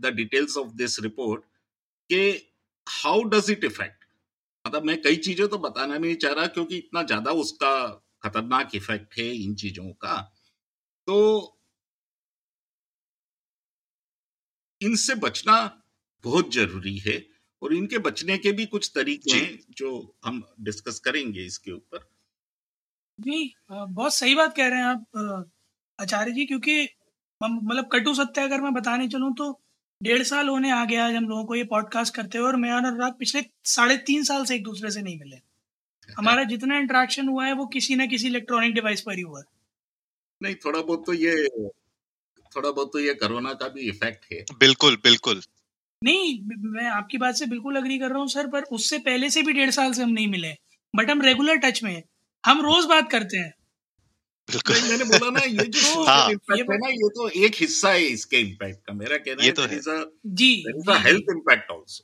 [0.00, 1.42] the details of this report
[2.10, 2.20] कि
[2.86, 4.04] हाउ डज इट इफ़ेक्ट
[4.64, 7.72] मतलब मैं कई चीज़ें तो बताना नहीं चाह रहा क्योंकि इतना ज़्यादा उसका
[8.24, 10.16] खतरनाक इफ़ेक्ट है इन चीज़ों का।
[11.08, 11.18] तो
[14.80, 15.56] इनसे बचना
[16.24, 17.16] बहुत ज़रूरी है
[17.62, 19.90] और इनके बचने के भी कुछ तरीके हैं जो
[20.24, 22.08] हम डिस्कस करेंगे इसके ऊपर।
[23.18, 25.50] जी बहुत सही बात कह रहे हैं आप
[25.98, 26.82] आचार्य जी क्योंकि
[27.40, 29.50] मतलब कटु सत्य अगर मैं बताने चलूँ तो
[30.00, 32.72] डेढ़ साल होने आ गया आज हम लोगों को ये पॉडकास्ट करते हुए और मैं
[32.72, 35.36] और अनुराग पिछले साढ़े तीन साल से एक दूसरे से नहीं मिले।
[36.08, 39.44] हमारा जितना इंटरेक्शन हुआ है वो किसी ना किसी इलेक्ट्रॉनिक डिवाइस पर ही हुआ है।
[40.40, 41.34] नहीं थोड़ा बहुत तो ये
[42.52, 45.42] थोड़ा बहुत तो ये कोरोना का भी इफ़ेक्ट है। बिल्कुल बिल्कुल।
[46.04, 46.40] नहीं
[46.70, 49.52] मैं आपकी बात से बिल्कुल अग्री कर रहा हूँ सर पर उससे पहले से भी
[49.52, 50.54] डेढ़ साल से हम नहीं मिले
[50.94, 52.04] बट हम रेगुलर टच में हैं।
[52.44, 53.52] हम रोज बात करते हैं।
[54.48, 58.02] बिल्कुल। मैंने बोला ना ये जो हाँ। इम्पैक्ट है ना ये तो एक हिस्सा है
[58.02, 62.02] इसके इम्पैक्ट का। मेरा कहना ये है तो है। जी। health impact also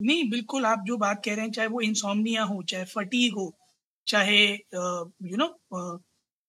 [0.00, 3.56] नहीं बिल्कुल आप जो बात कह रहे हैं चाहे वो इंसोमनिया हो चाहे फटीग हो
[4.06, 5.46] चाहे यू नो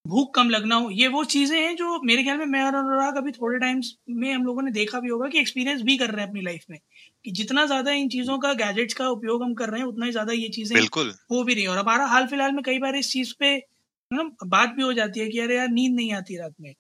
[0.06, 3.18] भूख कम लगना हो ये वो चीज़ें हैं जो मेरे ख्याल में मैं और अनुराग
[3.18, 6.22] अभी थोड़े टाइम्स में हम लोगों ने देखा भी होगा कि एक्सपीरियंस भी कर रहे
[6.22, 6.80] हैं अपनी लाइफ में
[7.26, 10.12] कि जितना ज़्यादा इन चीज़ों का गैजेट्स का उपयोग हम कर रहे हैं उतना ही
[10.12, 10.76] ज़्यादा ये चीज़ें
[11.32, 13.56] हो भी रही है। और हमारा हाल फ़िलहाल में कई बार इस चीज़ पे
[14.12, 16.74] ना बात भी हो जाती है कि अरे यार नींद नहीं आती रात में।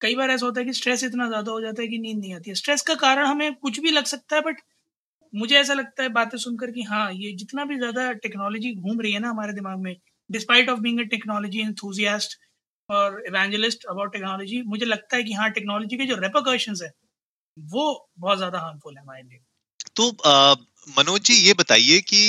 [0.00, 2.34] कई बार ऐसा होता है कि स्ट्रेस इतना ज़्यादा हो जाता है कि नींद नहीं
[2.34, 4.60] आती है। स्ट्रेस का कारण हमें कुछ भी लग सकता है बट
[5.32, 9.12] मुझे ऐसा लगता है बातें सुनकर कि हाँ ये जितना भी ज़्यादा टेक्नोलॉजी घूम रही
[9.12, 9.94] है ना हमारे दिमाग में
[10.30, 12.38] despite of being technology enthusiast
[12.90, 16.90] और इवेंजलिस्ट अबाउट टेक्नोलॉजी मुझे लगता है कि हाँ टेक्नोलॉजी के जो रेपोकर्शंस है
[17.56, 19.40] वो बहुत ज़्यादा हार्मफुल है हमारे लिए।
[19.96, 20.10] तो
[20.98, 22.20] मनोज जी ये बताइए कि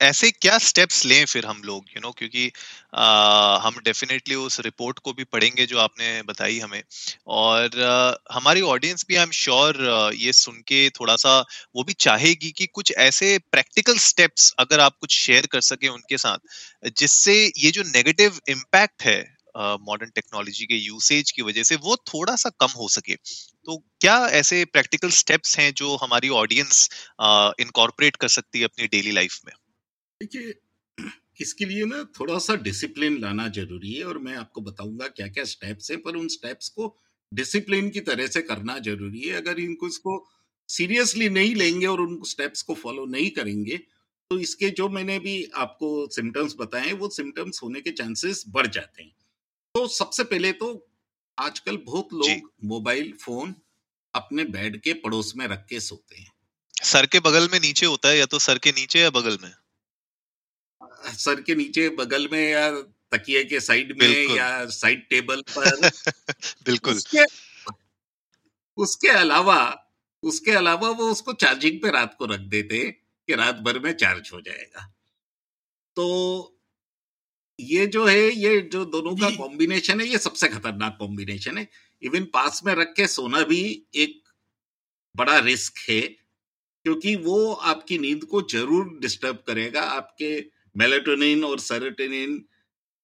[0.00, 2.46] ऐसे क्या स्टेप्स लें फिर हम लोग यू you नो know, क्योंकि
[2.94, 6.82] अ, हम डेफिनेटली उस रिपोर्ट को भी पढ़ेंगे जो आपने बताई हमें।
[7.26, 9.76] और अ, हमारी ऑडियंस भी आई एम श्योर
[10.16, 11.38] ये सुन के थोड़ा सा
[11.76, 16.18] वो भी चाहेगी कि कुछ ऐसे प्रैक्टिकल स्टेप्स अगर आप कुछ शेयर कर सके उनके
[16.18, 19.35] साथ जिससे ये जो नेगेटिव इम्पैक्ट है
[19.82, 24.16] मॉडर्न टेक्नोलॉजी के यूसेज की वजह से वो थोड़ा सा कम हो सके। तो क्या
[24.34, 26.88] ऐसे प्रैक्टिकल स्टेप्स हैं जो हमारी ऑडियंस
[27.60, 29.52] इनकॉर्पोरेट कर सकती है अपनी डेली लाइफ में?
[30.20, 30.54] देखिए,
[31.40, 35.44] इसके लिए ना थोड़ा सा डिसिप्लिन लाना ज़रूरी है और मैं आपको बताऊँगा क्या क्या
[35.46, 36.94] स्टेप्स हैं, पर उन स्टेप्स को
[37.32, 40.24] डिसिप्लिन की तरह से करना ज़रूरी है। अगर इनको इसको
[40.68, 43.76] सीरियसली नहीं लेंगे और उन स्टेप्स को फॉलो नहीं करेंगे
[44.30, 49.02] तो इसके जो मैंने भी आपको सिम्टम्स बताए वो सिम्टम्स होने के चांसेस बढ़ जाते
[49.02, 49.12] हैं।
[49.76, 50.90] तो सबसे पहले तो
[51.38, 53.54] आजकल बहुत लोग मोबाइल फ़ोन
[54.14, 56.32] अपने बेड के पड़ोस में रख के सोते हैं।
[56.82, 59.54] सर के बगल में नीचे होता है या तो सर के नीचे या बगल में?
[61.12, 65.90] सर के नीचे बगल में या तकिए के साइड में या साइड टेबल पर।
[66.66, 67.24] बिल्कुल। उसके
[68.76, 69.90] उसके अलावा
[70.22, 72.90] उसके अलावा वो उसको चार्जिंग पे रात को रख देते
[73.26, 74.94] कि रात भर में चार्ज हो जाएगा।
[75.96, 76.55] तो
[77.58, 81.68] ये जो है ये जो दोनों का कॉम्बिनेशन है ये सबसे खतरनाक कॉम्बिनेशन है।
[82.02, 83.60] इवन पास में रख के सोना भी
[83.96, 84.22] एक
[85.14, 90.28] बड़ा रिस्क है क्योंकि वो आपकी नींद को ज़रूर डिस्टर्ब करेगा। आपके
[90.76, 92.36] मेलेटोनिन और सेरोटोनिन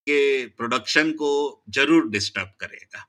[0.07, 1.31] के प्रोडक्शन को
[1.71, 3.09] ज़रूर डिस्टर्ब करेगा।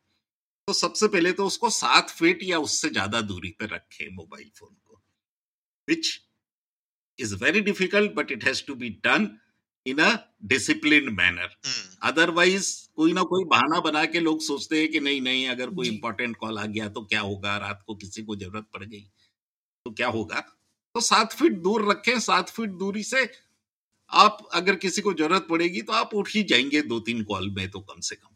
[0.68, 4.74] तो सबसे पहले तो उसको सात फीट या उससे ज़्यादा दूरी पर रखे मोबाइल फ़ोन
[4.74, 5.02] को
[5.88, 6.20] which
[7.20, 9.26] is very difficult but it has to be done
[9.86, 10.10] in a
[10.46, 11.56] discipline manner
[12.04, 15.88] otherwise कोई ना कोई बहाना बना के लोग सोचते हैं कि नहीं नहीं अगर कोई
[15.90, 17.58] इंपॉर्टेंट कॉल आ गया तो क्या होगा?
[17.58, 19.02] रात को किसी को ज़रूरत पड़ गई
[19.86, 20.40] तो क्या होगा?
[20.96, 23.30] तो सात फीट दूर रखें सात फीट दूरी से
[24.12, 27.70] आप अगर किसी को ज़रूरत पड़ेगी तो आप उठ ही जाएँगे दो तीन कॉल में
[27.72, 28.36] तो कम से कम।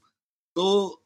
[0.55, 1.03] तो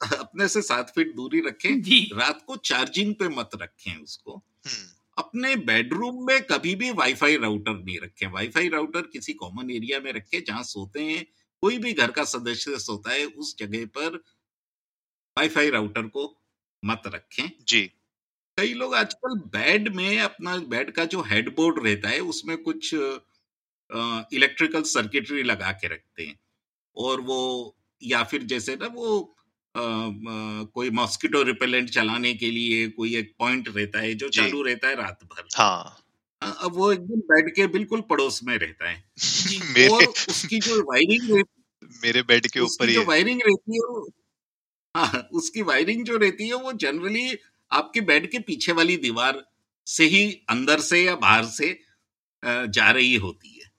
[0.00, 5.54] अपने से सात फीट दूरी रखें रात को चार्जिंग पे मत रखें उसको। हम्म। अपने
[5.64, 10.42] बेडरूम में कभी भी वाईफाई राउटर नहीं रखें। वाईफाई राउटर किसी कॉमन एरिया में रखें
[10.44, 11.24] जहाँ सोते हैं
[11.62, 14.22] कोई भी घर का सदस्य सोता है उस जगह पर
[15.36, 16.24] वाईफाई राउटर को
[16.82, 17.82] मत रखें। जी।
[18.58, 22.94] कई लोग आजकल बेड में अपना बेड का जो हेडबोर्ड रहता है उसमें कुछ
[24.30, 26.38] इलेक्ट्रिकल सर्किटरी लगा के रखते हैं।
[26.96, 27.40] और वो
[28.02, 29.18] या फिर जैसे ना वो
[29.76, 34.94] कोई मॉस्किटो रिपेलेंट चलाने के लिए कोई एक पॉइंट रहता है जो चालू रहता है
[34.94, 35.98] रात भर। हाँ।
[36.42, 39.04] अब वो एकदम बेड के बिल्कुल पड़ोस में रहता है।
[39.72, 39.88] मेरे...
[39.88, 41.44] और उसकी जो वायरिंग
[42.04, 44.10] मेरे बेड के ऊपर जो वायरिंग रहती है वो
[44.96, 47.38] हाँ उसकी वायरिंग जो रहती है वो जनरली
[47.72, 49.46] आपके बेड के पीछे वाली दीवार
[49.86, 51.80] से ही अंदर से या बाहर से
[52.44, 53.72] जा रही होती है।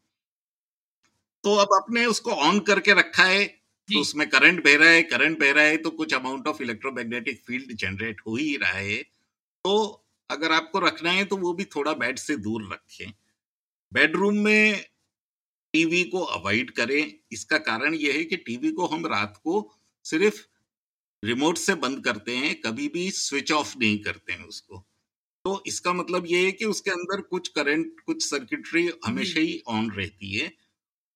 [1.43, 5.39] तो अब आपने उसको ऑन करके रखा है तो उसमें करंट बह रहा है करंट
[5.39, 9.01] बह रहा है तो कुछ amount of electromagnetic field generate हो ही रहा है।
[9.65, 9.75] तो
[10.29, 13.11] अगर आपको रखना है तो वो भी थोड़ा बेड से दूर रखें।
[13.91, 14.81] बेडरूम में
[15.73, 19.61] टीवी को अवॉइड करें। इसका कारण यह है कि टीवी को हम रात को
[20.05, 20.41] सिर्फ़
[21.23, 24.79] रिमोट से बंद करते हैं कभी भी स्विच ऑफ़ नहीं करते हैं उसको।
[25.45, 29.91] तो इसका मतलब ये है कि उसके अंदर कुछ करंट कुछ सर्किटरी हमेशा ही ऑन
[29.91, 30.51] रहती है।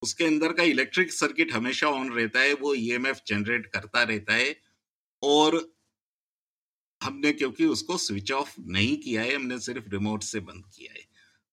[0.01, 4.55] उसके अंदर का इलेक्ट्रिक सर्किट हमेशा ऑन रहता है, वो ईएमएफ जनरेट करता रहता है
[5.23, 5.55] और
[7.01, 11.01] हमने, क्योंकि उसको स्विच ऑफ़ नहीं किया है, हमने सिर्फ़ रिमोट से बंद किया है।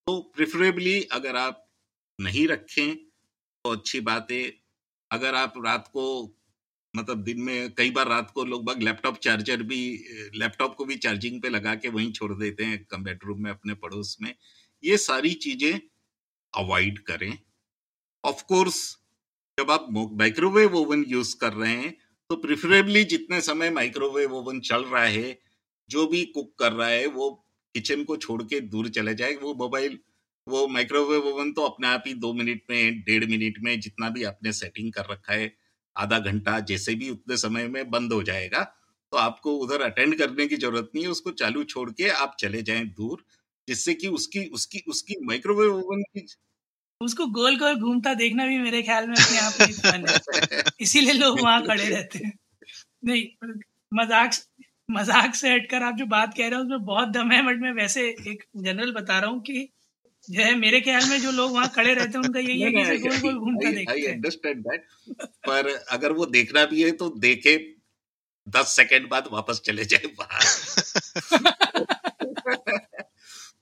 [0.06, 1.66] तो प्रिफरेबली अगर आप
[2.18, 4.42] नहीं रखें तो अच्छी बात है।
[5.10, 6.04] अगर आप रात को
[6.94, 9.78] मतलब दिन में कई बार रात को लोग बाग लैपटॉप चार्जर भी
[10.34, 13.74] लैपटॉप को भी चार्जिंग पे लगा के वहीं छोड़ देते हैं कम बेडरूम में, अपने
[13.74, 14.34] पड़ोस में,
[14.84, 15.80] ये सारी चीज़ें
[16.54, 17.38] अवॉइड करें।
[18.24, 18.76] ऑफ़ कोर्स
[19.58, 21.90] जब आप माइक्रोवेव ओवन यूज़ कर रहे हैं
[22.30, 25.38] तो प्रिफरेबली जितने समय माइक्रोवेव ओवन चल रहा है,
[25.90, 27.30] जो भी कुक कर रहा है, वो
[27.74, 29.98] किचन को छोड़ के दूर चले जाए। वो मोबाइल
[30.46, 34.24] वो माइक्रोवेव ओवन तो अपने आप ही दो मिनट में, डेढ़ मिनट में जितना भी
[34.24, 35.52] आपने सेटिंग कर रखा है,
[35.96, 38.62] आधा घंटा जैसे भी उतने समय में बंद हो जाएगा।
[39.12, 42.62] तो आपको उधर अटेंड करने की ज़रूरत नहीं है, उसको चालू छोड़ के आप चले
[42.62, 43.24] जाएँ दूर,
[43.68, 46.26] जिससे कि उसकी उसकी उसकी माइक्रोवेव ओवन की
[47.04, 51.12] उसको गोल गोल घूमता देखना भी मेरे ख्याल में अपने आप में फन है। इसीलिए
[51.12, 52.32] लोग वहाँ खड़े रहते हैं।
[53.04, 53.24] नहीं
[53.92, 54.32] मज़ाक
[54.88, 57.72] मज़ाक से हटकर आप जो बात कह रहे हो उसमें बहुत दम है बट मैं
[57.72, 59.68] वैसे एक जनरल बता रहा हूँ कि
[60.28, 62.98] जो है मेरे ख्याल में जो लोग वहाँ खड़े रहते हैं उनका यही है कि
[62.98, 64.86] गोल गोल घूमता देखते हैं। अंडरस्टैंड दैट
[65.46, 67.56] पर अगर वो देखना भी है तो देखे
[68.46, 70.44] दस सेकंड बाद वापस चले जाए बाहर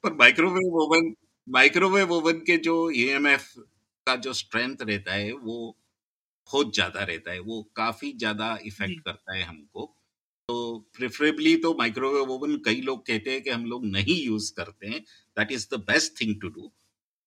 [0.04, 1.12] पर माइक्रोवेव ओवन
[1.46, 3.62] माइक्रोवेव ओवन के जो ईएमएफ e
[4.06, 5.56] का जो स्ट्रेंथ रहता है वो
[6.48, 9.84] बहुत ज़्यादा रहता है। वो काफ़ी ज़्यादा इफ़ेक्ट करता है हमको।
[10.48, 14.86] तो प्रेफरेबली तो माइक्रोवेव ओवन कई लोग कहते हैं कि हम लोग नहीं यूज़ करते
[14.86, 15.00] हैं।
[15.36, 16.70] That is the best thing to do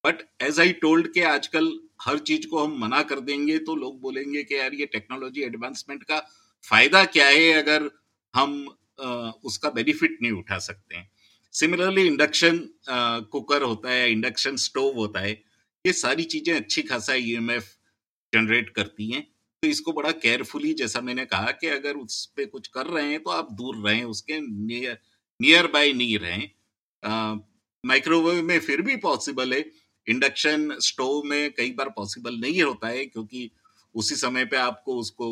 [0.04, 4.00] but as I told के आजकल हर चीज़ को हम मना कर देंगे तो लोग
[4.02, 6.20] बोलेंगे कि यार ये टेक्नोलॉजी एडवांसमेंट का
[6.64, 7.90] फ़ायदा क्या है अगर
[8.34, 8.66] हम
[9.00, 11.10] आ, उसका बेनिफिट नहीं उठा सकते हैं।
[11.56, 12.58] सिमिलरली इंडक्शन
[13.32, 15.32] कुकर होता है इंडक्शन स्टोव होता है,
[15.86, 17.68] ये सारी चीज़ें अच्छी खासा ईएमएफ
[18.34, 19.22] जनरेट करती हैं।
[19.64, 23.22] तो इसको बड़ा केयरफुली जैसा मैंने कहा कि अगर उस पर कुछ कर रहे हैं
[23.24, 24.98] तो आप दूर रहें, उसके नियर
[25.40, 26.50] नियर बाय नहीं रहें।
[27.84, 29.64] माइक्रोवेव में फिर भी पॉसिबल है।
[30.08, 33.50] इंडक्शन स्टोव में कई बार पॉसिबल नहीं होता है, क्योंकि
[33.96, 35.28] उसी समय पे आपको उसको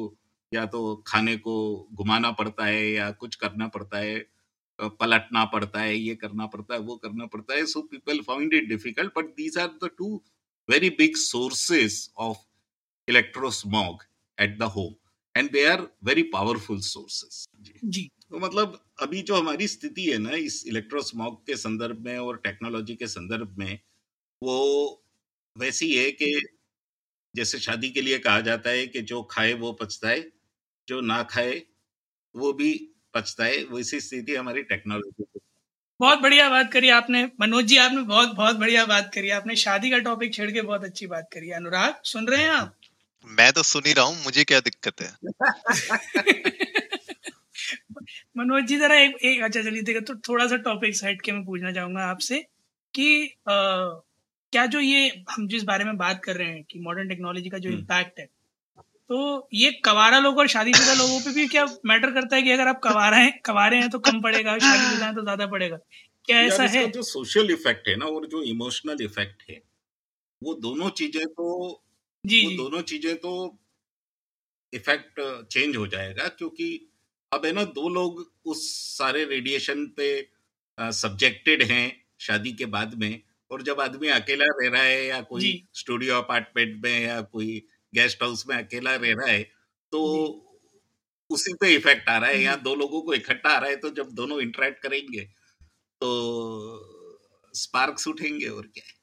[0.52, 1.56] या तो खाने को
[1.94, 4.18] घुमाना पड़ता है या कुछ करना पड़ता है।
[4.90, 8.68] पलटना पड़ता है ये करना पड़ता है वो करना पड़ता है so people found it
[8.70, 10.16] difficult but these are the two
[10.70, 12.38] very big sources of
[13.08, 14.04] electrosmog
[14.38, 14.96] at the home
[15.36, 17.46] and they are very powerful sources
[17.86, 18.10] ji.
[18.30, 22.96] तो मतलब अभी जो हमारी स्थिति है ना इस इलेक्ट्रोस्मॉग के संदर्भ में और टेक्नोलॉजी
[22.96, 23.80] के संदर्भ में
[24.42, 24.60] वो
[25.56, 26.32] वैसी है कि
[27.36, 30.32] जैसे शादी के लिए कहा जाता है कि जो खाए वो पचता है
[30.88, 31.62] जो ना खाए
[32.36, 35.40] वो भी पचता है वैसी स्थिति हमारी टेक्नोलॉजी
[36.00, 39.90] बहुत बढ़िया बात करी आपने। मनोज जी आपने बहुत बहुत बढ़िया बात करी। आपने शादी
[39.90, 42.76] का टॉपिक छेड़ के बहुत अच्छी बात करी। अनुराग सुन रहे हैं आप?
[43.26, 45.14] मैं तो सुन ही रहा हूँ मुझे क्या दिक्कत है?
[48.38, 51.46] मनोज जी जरा एक एक अच्छा चलिए देखो तो थोड़ा सा टॉपिक हट के मैं
[51.46, 52.46] पूछना चाहूँगा आपसे
[52.96, 53.56] कि आ,
[54.52, 57.58] क्या जो ये हम जिस बारे में बात कर रहे हैं कि मॉडर्न टेक्नोलॉजी का
[57.58, 58.28] जो इम्पैक्ट है
[59.14, 62.68] तो ये कवारा लोग और शादीशुदा लोगों पे भी क्या मैटर करता है कि अगर
[62.68, 65.78] आप कवारा हैं कवारे हैं तो कम पड़ेगा शादीशुदा हैं तो ज़्यादा पड़ेगा।
[66.26, 66.90] क्या ऐसा है?
[66.92, 69.62] जो सोशल इफ़ेक्ट है ना और जो इमोशनल इफ़ेक्ट है
[70.42, 71.50] वो दोनों चीज़ें तो
[72.24, 73.34] जी वो दोनों चीज़ें तो
[74.74, 75.22] इफ़ेक्ट
[75.52, 76.68] चेंज हो जाएगा क्योंकि
[77.32, 78.64] अब है ना दो लोग उस
[78.98, 80.08] सारे रेडिएशन पे
[80.78, 81.86] सब्जेक्टेड हैं
[82.20, 83.22] शादी के बाद में
[83.52, 87.62] और जब आदमी अकेला रह रहा है या कोई स्टूडियो अपार्टमेंट में या कोई
[87.96, 89.44] गेस्ट हाउस में अकेला रह रहा है
[89.92, 90.00] तो
[91.30, 93.90] उसी पे इफ़ेक्ट आ रहा है यहाँ दो लोगों को इकट्ठा आ रहा है तो
[93.90, 95.22] जब दोनों इंटरेक्ट करेंगे
[96.02, 96.10] तो
[97.54, 98.94] स्पार्क्स उठेंगे और क्या है।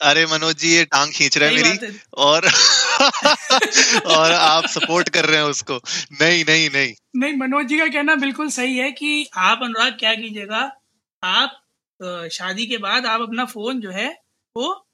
[0.00, 2.46] अरे मनोज जी ये टांग खींच रहा है मेरी और
[4.16, 5.76] और आप सपोर्ट कर रहे हैं उसको।
[6.20, 10.14] नहीं नहीं नहीं। नहीं मनोज जी का कहना बिल्कुल सही है कि आप अनुराग क्या
[10.14, 10.60] कीजिएगा
[11.22, 11.64] आप
[12.32, 14.08] शादी के बाद आप अपना फ़ोन जो है
[14.56, 14.86] वो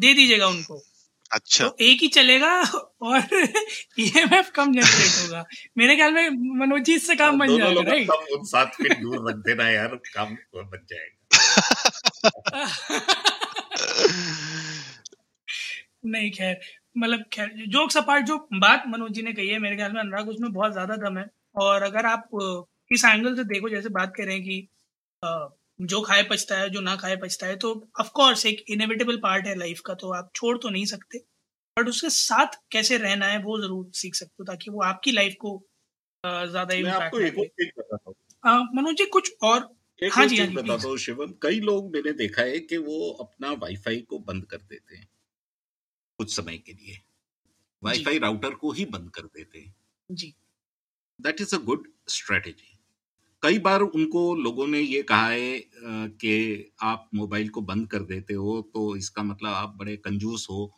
[0.00, 0.82] दे दीजिएगा उनको।
[1.30, 2.50] अच्छा। तो एक ही चलेगा
[3.02, 3.20] और
[3.98, 5.44] ईएमएफ कम जनरेट होगा।
[5.78, 6.28] मेरे ख्याल में
[6.60, 8.10] मनोज जी इससे काम बन जाएगा राइट
[8.46, 11.16] सात फीट दूर रख देना यार काम बन जाएगा।
[16.04, 16.60] नहीं खैर
[16.96, 20.28] मतलब खैर जोक्स अपार्ट जो बात मनोज जी ने कही है मेरे ख्याल में अनुराग
[20.28, 22.28] उसमें बहुत ज़्यादा दम है। और अगर आप
[22.92, 24.68] इस एंगल से देखो जैसे बात कर रहे हैं कि
[25.80, 29.46] जो खाए पचता है जो ना खाए पछता है तो ऑफ़ कोर्स एक इनएविटेबल पार्ट
[29.46, 31.18] है लाइफ का तो आप छोड़ तो नहीं सकते।
[31.76, 35.34] बट उसके साथ कैसे रहना है वो ज़रूर सीख सकते हो ताकि वो आपकी लाइफ
[35.40, 35.58] को
[36.24, 37.14] ज़्यादा इम्पैक्ट
[38.74, 39.68] मनोज जी कुछ और?
[40.02, 43.50] एक हाँ जी हाँ बताता हूँ शिवम। कई लोग मैंने देखा है कि वो अपना
[43.62, 45.08] वाईफाई को बंद कर देते हैं
[46.18, 46.96] कुछ समय के लिए।
[47.82, 49.74] वाईफाई राउटर को ही बंद कर देते हैं।
[50.08, 50.34] Ji.
[51.20, 52.77] That is a good strategy
[53.42, 55.60] कई बार उनको लोगों ने ये कहा है
[56.22, 56.32] कि
[56.82, 60.70] आप मोबाइल को बंद कर देते हो तो इसका मतलब आप बड़े कंजूस हो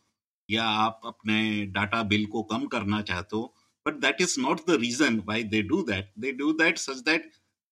[0.49, 3.43] या आप अपने डाटा बिल को कम करना चाहते हो।
[3.87, 7.31] But that is not the reason why they do that they do that such that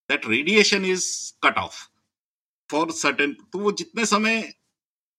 [0.09, 1.07] that radiation is
[1.43, 1.77] cut off
[2.69, 4.41] for certain तो वो जितने समय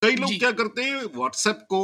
[0.02, 1.82] कई लोग क्या करते हैं व्हाट्सएप को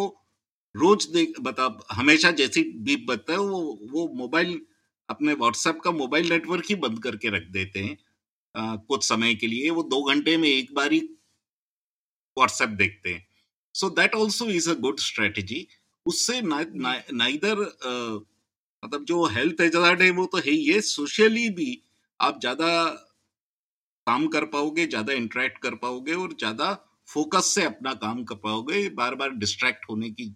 [0.75, 3.61] रोज देख बता हमेशा जैसी बीप बजता है वो
[3.93, 4.61] वो मोबाइल
[5.09, 7.97] अपने व्हाट्सएप का मोबाइल नेटवर्क ही बंद करके रख देते हैं।
[8.55, 11.01] आ, कुछ समय के लिए वो दो घंटे में एक बार ही
[12.37, 13.27] व्हाट्सएप देखते हैं।
[13.75, 15.67] So that also is a good strategy
[16.07, 17.61] उससे नाइदर
[18.83, 21.83] मतलब जो हेल्थ एजार्ड है वो तो है ही है। सोशली भी
[22.21, 22.69] आप ज़्यादा
[24.07, 26.73] काम कर पाओगे ज़्यादा इंटरेक्ट कर पाओगे और ज़्यादा
[27.09, 30.27] फोकस से अपना काम कर पाओगे। बार बार डिस्ट्रैक्ट होने की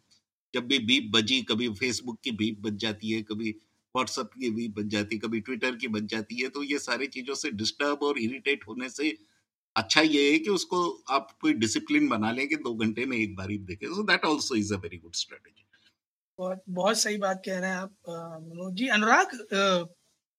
[0.55, 3.55] जब भी बीप बजी कभी फेसबुक की बीप बज जाती है कभी
[3.96, 7.07] व्हाट्सएप की भी बन जाती है कभी ट्विटर की बन जाती है तो ये सारी
[7.07, 9.16] चीज़ों से डिस्टर्ब और इरिटेट होने से
[9.76, 13.35] अच्छा ये है कि उसको आप कोई डिसिप्लिन बना लें कि दो घंटे में एक
[13.37, 15.64] बार ही देखें। So that also is a very good strategy
[16.38, 17.94] बहुत बहुत सही बात कह रहे हैं आप
[18.42, 19.35] मनोज जी। अनुराग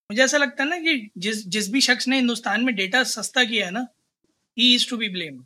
[0.09, 3.43] मुझे ऐसा लगता है ना कि जिस जिस भी शख्स ने हिंदुस्तान में डेटा सस्ता
[3.43, 3.87] किया है ना
[4.57, 5.43] he is to be blamed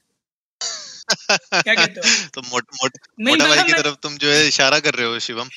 [1.54, 2.30] क्या कहते हो?
[2.34, 5.50] तो मोट, मोट, मोटा भाई की तरफ़ तुम जो है इशारा कर रहे हो शिवम।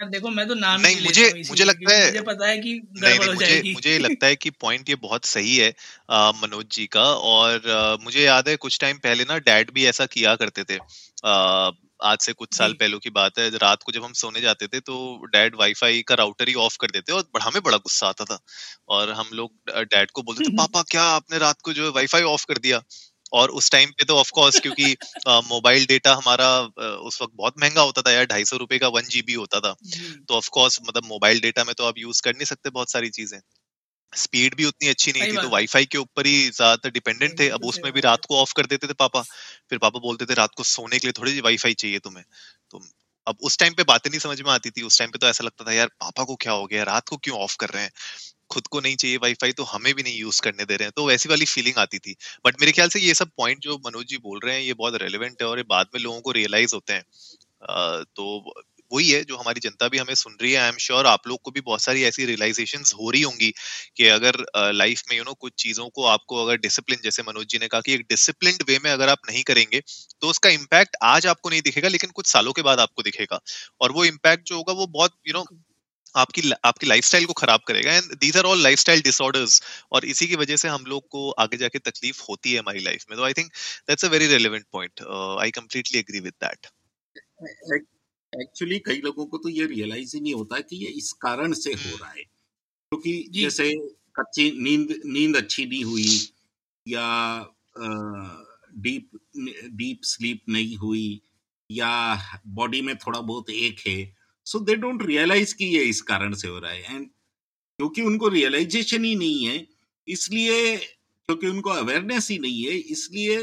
[0.00, 3.30] देखो मैं तो नाम नहीं मुझे मुझे लगता है मुझे पता है कि नहीं, नहीं
[3.30, 5.72] मुझे मुझे लगता है कि पॉइंट ये बहुत सही है
[6.10, 9.86] आ, मनोज जी का। और आ, मुझे याद है कुछ टाइम पहले ना डैड भी
[9.86, 10.78] ऐसा किया करते थे।
[11.24, 11.70] आ,
[12.04, 14.80] आज से कुछ साल पहले की बात है रात को जब हम सोने जाते थे
[14.80, 18.38] तो डैड वाईफाई का राउटर ही ऑफ़ कर देते और हमें बड़ा गुस्सा आता था।
[18.88, 19.52] और हम लोग
[19.84, 22.82] डैड को बोलते थे पापा क्या आपने रात को जो है वाईफाई ऑफ़ कर दिया?
[23.32, 24.96] और उस टाइम पे तो ऑफ़ कोर्स क्योंकि
[25.46, 26.48] मोबाइल डेटा हमारा
[27.02, 29.74] उस वक्त बहुत महँगा होता था यार ढाई सौ रुपए का वन जीबी होता था।
[30.28, 33.10] तो ऑफ़ कोर्स मतलब मोबाइल डेटा में तो आप यूज़ कर नहीं सकते बहुत सारी
[33.12, 33.40] चीज़ें।
[34.12, 37.64] स्पीड भी उतनी अच्छी नहीं थी तो वाईफाई के ऊपर ही ज़्यादातर डिपेंडेंट थे। अब
[37.64, 39.22] उसमें भी रात को ऑफ़ कर देते थे पापा।
[39.70, 42.24] फिर पापा बोलते थे रात को सोने के लिए थोड़ी सी वाईफाई चाहिए तुम्हें।
[42.70, 42.80] तो
[43.26, 45.44] अब उस टाइम पे बातें नहीं समझ में आती थी। उस टाइम पे तो ऐसा
[45.44, 46.82] लगता था यार पापा को क्या हो गया?
[46.84, 47.90] रात को क्यों ऑफ़ कर रहे हैं?
[48.50, 51.06] खुद को नहीं चाहिए वाईफाई तो हमें भी नहीं यूज़ करने दे रहे हैं। तो
[51.06, 54.16] वैसी वाली फीलिंग आती थी। बट मेरे ख्याल से ये सब पॉइंट जो मनोज जी
[54.18, 56.92] बोल रहे हैं, ये बहुत रेलिवेंट है और ये बाद में लोगों को रियलाइज़ होते
[56.92, 57.04] हैं।
[58.06, 58.52] तो
[58.90, 61.40] वही है जो हमारी जनता भी हमें सुन रही है आई एम श्योर आप लोग
[61.42, 63.52] को भी बहुत सारी ऐसी रियलाइजेशन हो रही होंगी
[63.96, 64.36] कि अगर
[64.74, 67.80] लाइफ में यू नो कुछ चीज़ों को आपको अगर डिसिप्लिन जैसे मनोज जी ने कहा
[67.80, 71.62] कि एक डिसिप्लिन वे में अगर आप नहीं करेंगे तो उसका इम्पैक्ट आज आपको नहीं
[71.62, 73.40] दिखेगा, लेकिन कुछ सालों के बाद आपको दिखेगा।
[73.80, 75.44] और वो इम्पैक्ट जो होगा, वो बहुत यू नो
[76.14, 79.60] आपकी आपकी लाइफस्टाइल को खराब करेगा। And these are all lifestyle disorders
[79.92, 83.04] और इसी की वजह से हम लोग को आगे जाके तकलीफ़ होती है हमारी लाइफ
[83.10, 83.52] में। तो I think
[83.88, 85.02] that's a very relevant point
[85.40, 86.66] I completely agree with that
[88.32, 91.72] actually कई लोगों को तो ये रियलाइज़ ही नहीं होता कि ये इस कारण से
[91.72, 92.22] हो रहा है।
[92.92, 93.70] क्योंकि तो जैसे
[94.16, 96.20] कच्ची नींद नींद अच्छी नहीं हुई
[96.86, 97.06] या
[98.78, 99.10] डीप
[99.72, 101.20] डीप स्लीप नहीं हुई
[101.70, 101.90] या
[102.46, 104.19] बॉडी में थोड़ा बहुत एक है
[104.50, 108.28] सो दे डोंट रियलाइज़ कि ये इस कारण से हो रहा है। एंड क्योंकि उनको
[108.28, 109.66] रियलाइजेशन ही नहीं है
[110.08, 113.36] इसलिए क्योंकि उनको अवेयरनेस ही नहीं है इसलिए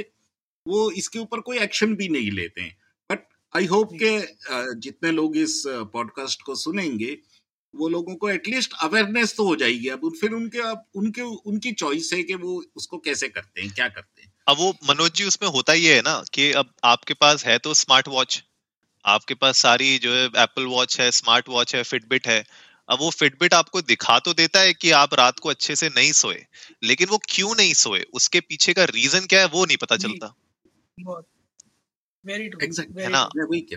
[0.66, 2.76] वो इसके ऊपर कोई एक्शन भी नहीं लेते हैं।
[3.10, 4.12] बट आई होप के
[4.80, 5.62] जितने लोग इस
[5.94, 7.18] पॉडकास्ट को सुनेंगे
[7.74, 12.10] वो लोगों को एटलीस्ट अवेयरनेस तो हो जाएगी। अब फिर उनके अब उनके उनकी चॉइस
[12.14, 15.50] है कि वो उसको कैसे करते हैं क्या करते हैं। अब वो मनोज जी उसमें
[15.50, 18.44] होता ही है ना कि अब आपके पास है तो स्मार्ट वॉच
[19.08, 22.46] आपके पास सारी जो है एप्पल वॉच है स्मार्ट वॉच है फिटबिट है
[22.90, 26.12] अब वो फिटबिट आपको दिखा तो देता है कि आप रात को अच्छे से नहीं
[26.12, 26.46] सोए
[26.84, 28.06] लेकिन वो क्यों नहीं सोए?
[28.14, 30.36] उसके पीछे का रीजन क्या है वो नहीं पता चलता।
[33.00, 33.30] है ना?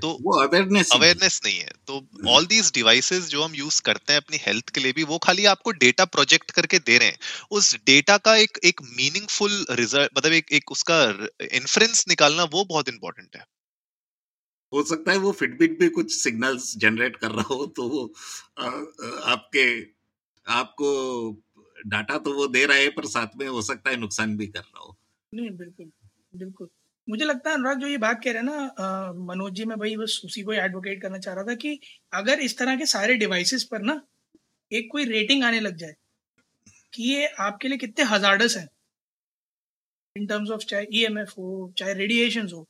[0.03, 4.39] तो अवेयरनेस अवेयरनेस नहीं। है। तो ऑल दीज डिवाइसेस जो हम यूज़ करते हैं अपनी
[4.41, 7.19] हेल्थ के लिए भी वो खाली आपको डेटा प्रोजेक्ट करके दे रहे हैं।
[7.51, 12.89] उस डेटा का एक एक मीनिंगफुल रिज़ल्ट मतलब एक एक उसका इन्फ्रेंस निकालना वो बहुत
[12.89, 13.45] इंपॉर्टेंट है।
[14.73, 18.13] हो सकता है वो फिटबिट भी कुछ सिग्नल्स जनरेट कर रहा हो तो वो
[18.59, 18.67] आ,
[19.33, 19.65] आपके
[20.47, 20.91] आपको
[21.87, 24.61] डाटा तो वो दे रहा है पर साथ में हो सकता है नुकसान भी कर
[24.61, 24.97] रहा हो।
[25.35, 25.91] नहीं बिल्कुल
[26.37, 26.69] बिल्कुल।
[27.09, 29.97] मुझे लगता है अनुराग जो ये बात कह रहे हैं ना मनोज जी मैं भाई
[29.97, 31.79] बस उसी को एडवोकेट करना चाह रहा था कि
[32.13, 34.01] अगर इस तरह के सारे डिवाइसेस पर ना
[34.73, 35.95] एक कोई रेटिंग आने लग जाए
[36.95, 38.69] कि ये आपके लिए कितने हजार्डस हैं।
[40.17, 42.67] इन टर्म्स ऑफ़ चाहे ईएमएफ हो चाहे रेडिएशन हो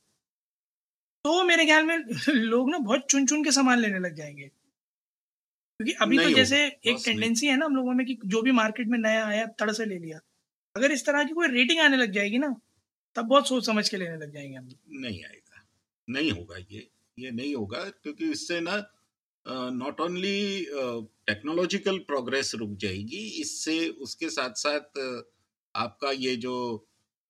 [1.25, 1.97] तो मेरे ख्याल में
[2.29, 6.97] लोग ना बहुत चुन चुन के सामान लेने लग जाएँगे। क्योंकि अभी तो जैसे एक
[7.05, 9.85] टेंडेंसी है ना हम लोगों में कि जो भी मार्केट में नया आया तड़ से
[9.85, 10.19] ले लिया।
[10.75, 12.55] अगर इस तरह की कोई रेटिंग आने लग जाएगी ना
[13.15, 15.63] तब बहुत सोच समझ के लेने लग जाएँगे हम नहीं आएगा।
[16.07, 16.87] नहीं होगा ये।
[17.19, 18.75] ये नहीं होगा क्योंकि इससे ना
[19.73, 20.65] नॉट ओनली
[21.27, 25.21] टेक्नोलॉजिकल प्रोग्रेस रुक जाएगी इससे उसके साथ साथ uh,
[25.75, 26.55] आपका ये जो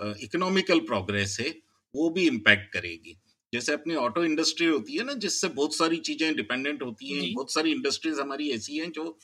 [0.01, 1.49] इकोनॉमिकल uh, प्रोग्रेस है
[1.95, 3.17] वो भी इम्पैक्ट करेगी।
[3.53, 7.53] जैसे अपनी ऑटो इंडस्ट्री होती है ना जिससे बहुत सारी चीज़ें डिपेंडेंट होती हैं बहुत
[7.53, 9.19] सारी इंडस्ट्रीज़ हमारी ऐसी हैं जो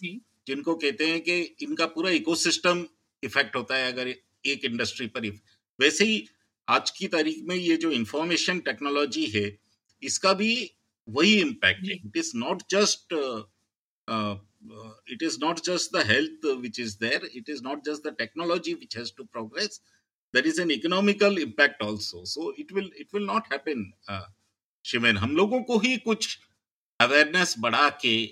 [0.47, 2.85] जिनको कहते हैं कि इनका पूरा इकोसिस्टम
[3.23, 4.07] इफ़ेक्ट होता है अगर
[4.45, 5.27] एक इंडस्ट्री पर
[5.81, 6.27] वैसे ही
[6.69, 9.59] आज की तारीख में ये जो इंफॉर्मेशन टेक्नोलॉजी है
[10.03, 10.71] इसका भी
[11.09, 13.13] वही इम्पैक्ट है। It is not just
[15.11, 18.73] it is not just the health which is there it is not just the technology
[18.75, 19.79] which has to progress
[20.33, 22.23] there is an economical impact also.
[22.23, 24.25] So it will it will not happen uh,
[24.85, 26.39] Shiven हम लोगों को ही कुछ
[26.99, 28.29] awareness बढ़ा के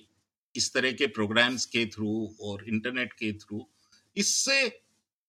[0.55, 3.69] इस तरह के programmes के थ्रू और इंटरनेट के थ्रू
[4.15, 4.69] इससे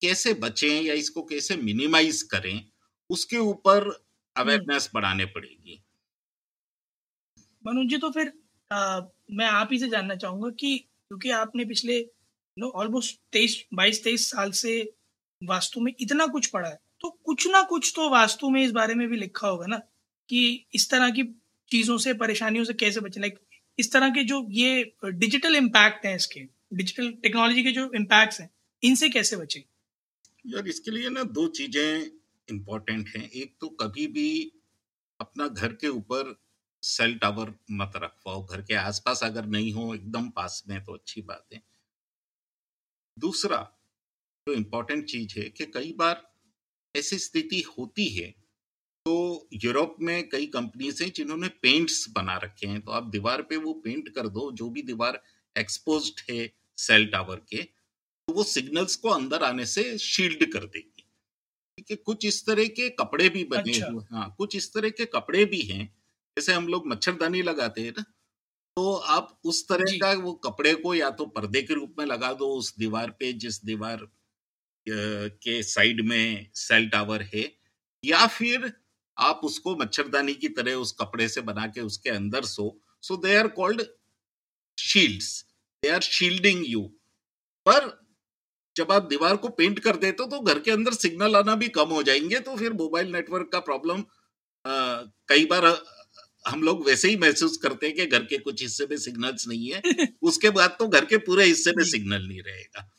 [0.00, 2.68] कैसे बचें या इसको कैसे मिनिमाइज करें
[3.10, 4.06] उसके ऊपर
[4.36, 5.82] अवेयरनेस बढ़ाने पड़ेगी।
[7.66, 8.32] मनोज जी तो फिर
[8.72, 9.00] आ,
[9.30, 12.10] मैं आप ही से जानना चाहूँगा कि क्योंकि आपने पिछले
[12.58, 14.95] नो ऑलमोस्ट तेईस बाईस तेईस साल से
[15.42, 18.94] वास्तु में इतना कुछ पढ़ा है तो कुछ ना कुछ तो वास्तु में इस बारे
[18.94, 19.76] में भी लिखा होगा ना,
[20.28, 21.22] कि इस तरह की
[21.70, 23.38] चीज़ों से, परेशानियों से कैसे बचे। लाइक
[23.78, 26.40] इस तरह के जो ये डिजिटल इम्पैक्ट हैं इसके
[26.74, 28.50] डिजिटल टेक्नोलॉजी के जो इम्पैक्ट हैं,
[28.82, 29.64] इनसे कैसे बचे?
[30.44, 32.10] यार, इसके लिए ना दो चीज़ें
[32.48, 34.52] इम्पोर्टेंट हैं। एक तो कभी भी
[35.20, 36.34] अपना घर के ऊपर
[36.82, 41.22] सेल टावर मत रखवाओ। घर के आसपास अगर नहीं हो, एकदम पास में तो अच्छी
[41.22, 41.62] बात है।
[43.16, 43.56] दूसरा
[44.46, 46.22] जो इम्पोर्टेंट चीज़ है कि कई बार
[46.94, 48.30] ऐसी स्थिति होती है
[49.06, 49.14] तो
[49.64, 53.72] यूरोप में कई कंपनीज़ हैं जिन्होंने पेंट्स बना रखे हैं। तो आप दीवार पे वो
[53.84, 55.22] पेंट कर दो जो भी दीवार
[55.56, 61.04] एक्सपोज है सेल टावर के तो वो सिग्नल्स को अंदर आने से शील्ड कर देगी।
[61.88, 65.04] कि कुछ इस तरह के कपड़े भी बने अच्छा। हुए हाँ कुछ इस तरह के
[65.06, 65.84] कपड़े भी हैं
[66.36, 68.02] जैसे हम लोग मच्छरदानी लगाते हैं ना
[68.76, 72.32] तो आप उस तरह का वो कपड़े को या तो पर्दे के रूप में लगा
[72.34, 74.06] दो उस दीवार पे जिस दीवार
[74.88, 77.52] के साइड में सेल टावर है
[78.04, 78.72] या फिर
[79.18, 83.36] आप उसको मच्छरदानी की तरह उस कपड़े से बना के उसके अंदर सो। So they
[83.36, 83.82] are called
[84.78, 85.46] shields
[85.82, 86.80] they are shielding you
[87.66, 88.06] पर
[88.76, 91.68] जब आप दीवार को पेंट कर देते हो तो घर के अंदर सिग्नल आना भी
[91.68, 94.04] कम हो जाएँगे तो फिर मोबाइल नेटवर्क का प्रॉब्लम
[95.28, 95.82] कई बार
[96.48, 99.72] हम लोग वैसे ही महसूस करते हैं कि घर के कुछ हिस्से में सिग्नल्स नहीं
[99.72, 99.82] है।
[100.22, 102.90] उसके बाद तो घर के पूरे हिस्से में सिग्नल नहीं रहेगा।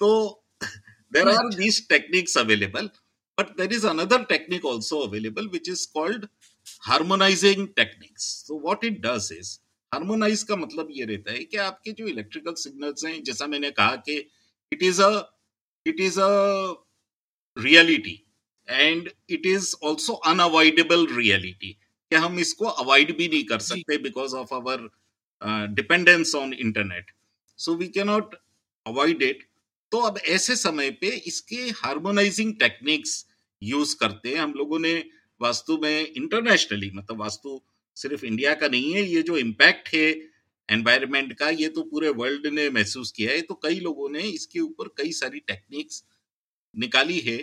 [0.00, 0.39] तो
[1.12, 2.90] there are these techniques available
[3.38, 6.26] but there is another technique also available which is called
[6.82, 9.56] harmonising techniques तो what it does is
[9.92, 13.96] harmonise का मतलब ये रहता है कि आपके जो इलेक्ट्रिकल सिग्नल्स हैं जैसा मैंने कहा
[14.08, 14.24] कि
[14.72, 15.26] it is a
[15.86, 16.32] it is a
[17.56, 18.18] reality
[18.68, 21.72] and it is also unavoidable reality
[22.10, 24.88] कि हम इसको अवॉइड भी नहीं कर सकते because of our
[25.74, 27.10] dependence on internet
[27.58, 28.34] so we cannot
[28.86, 29.42] avoid it
[29.92, 33.24] तो अब ऐसे समय पे इसके हार्मोनाइजिंग टेक्निक्स
[33.62, 34.92] यूज़ करते हैं हम लोगों ने
[35.40, 37.60] वास्तु में इंटरनेशनली मतलब वास्तु
[37.96, 40.08] सिर्फ़ इंडिया का नहीं है, ये जो इम्पैक्ट है
[40.68, 44.60] एनवायरमेंट का, ये तो पूरे वर्ल्ड ने महसूस किया है। तो कई लोगों ने इसके
[44.60, 46.02] ऊपर कई सारी टेक्निक्स
[46.74, 47.36] निकाली है,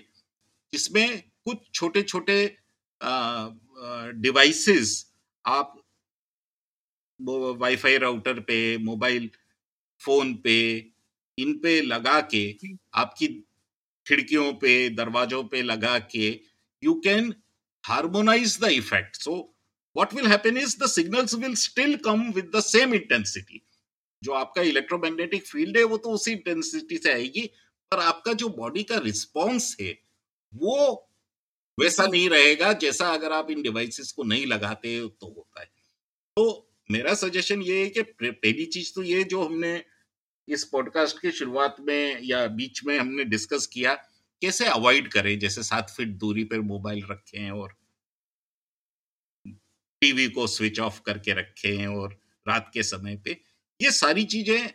[0.74, 2.38] जिसमें कुछ छोटे छोटे
[4.22, 5.06] डिवाइसेस
[5.46, 5.76] आप
[7.20, 9.30] वाईफाई राउटर पे मोबाइल
[10.02, 10.58] फ़ोन पे
[11.38, 12.44] इन पे लगा के
[12.94, 13.28] आपकी
[14.08, 16.42] खिड़कियों पे दरवाजों पे लगा के
[16.84, 17.34] you can
[17.84, 19.56] harmonise the effect so
[19.96, 23.62] what will happen is the signals will still come with the same intensity
[24.24, 27.42] जो आपका इलेक्ट्रोमैग्नेटिक फ़ील्ड है वो तो उसी इंटेंसिटी से आएगी
[27.92, 29.98] पर आपका जो बॉडी का रिस्पॉन्स है
[30.54, 31.04] वो
[31.80, 35.66] वैसा नहीं रहेगा जैसा अगर आप इन डिवाइसेस को नहीं लगाते तो होता है।
[36.38, 39.84] तो मेरा सजेशन ये है कि पहली चीज़ तो ये जो हमने
[40.48, 43.94] इस पॉडकास्ट की शुरुआत में या बीच में हमने डिस्कस किया,
[44.42, 45.40] कैसे अवॉइड करें?
[45.40, 47.76] जैसे सात फीट दूरी पर मोबाइल रखें और
[50.02, 53.42] टीवी को स्विच ऑफ़ करके रखें और रात के समय पे।
[53.82, 54.70] ये सारी चीज़ें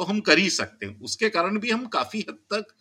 [0.00, 2.74] तो हम कर ही सकते हैं। उसके कारण भी हम काफ़ी हद तक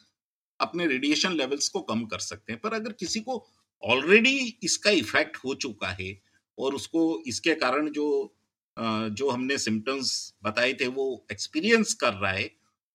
[0.59, 3.47] अपने रेडिएशन लेवल्स को कम कर सकते हैं। पर अगर किसी को
[3.83, 6.21] ऑलरेडी इसका इफ़ेक्ट हो चुका है
[6.57, 8.35] और उसको, इसके कारण जो
[8.79, 12.49] जो हमने सिम्टम्स बताए थे, वो एक्सपीरियंस कर रहा है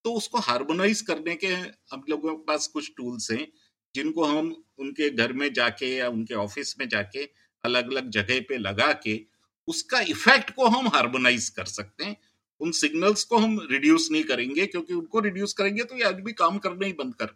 [0.04, 3.46] तो उसको हार्मोनाइज करने के हम लोगों के पास कुछ टूल्स हैं,
[3.94, 7.24] जिनको हम उनके घर में जाके या उनके ऑफ़िस में जाके
[7.64, 9.20] अलग अलग जगह पे लगा के
[9.68, 12.16] उसका इफ़ेक्ट को हम हार्मोनाइज कर सकते हैं।
[12.60, 16.58] उन सिग्नल्स को हम रिड्यूस नहीं करेंगे, क्योंकि उनको रिड्यूस करेंगे तो ये आदमी काम
[16.58, 17.34] करना ही बंद कर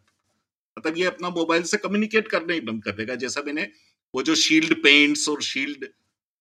[0.76, 3.62] मतलब ये अपना मोबाइल से कम्युनिकेट करना ही बंद कर देगा। जैसा मैंने
[4.14, 5.86] वो जो शील्ड पेंट्स और शील्ड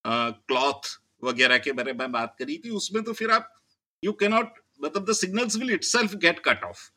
[0.06, 0.90] क्लॉथ
[1.28, 3.54] वगैरह के बारे में बात करी थी उसमें तो फिर आप
[4.04, 6.88] यू कैनॉट मतलब the signals will itself get cut off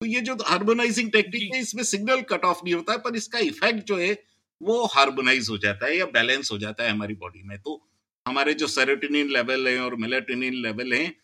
[0.00, 3.38] तो ये जो हार्मोनाइजिंग टेक्निक है इसमें सिग्नल कट ऑफ़ नहीं होता है पर इसका
[3.40, 4.12] इफ़ेक्ट जो है
[4.60, 7.80] वो हार्मोनाइज हो जाता है या बैलेंस हो जाता है हमारी बॉडी में। तो
[8.26, 11.14] हमारे जो सेरोटिनिन लेवल है और मेलेटिनिन लेवल है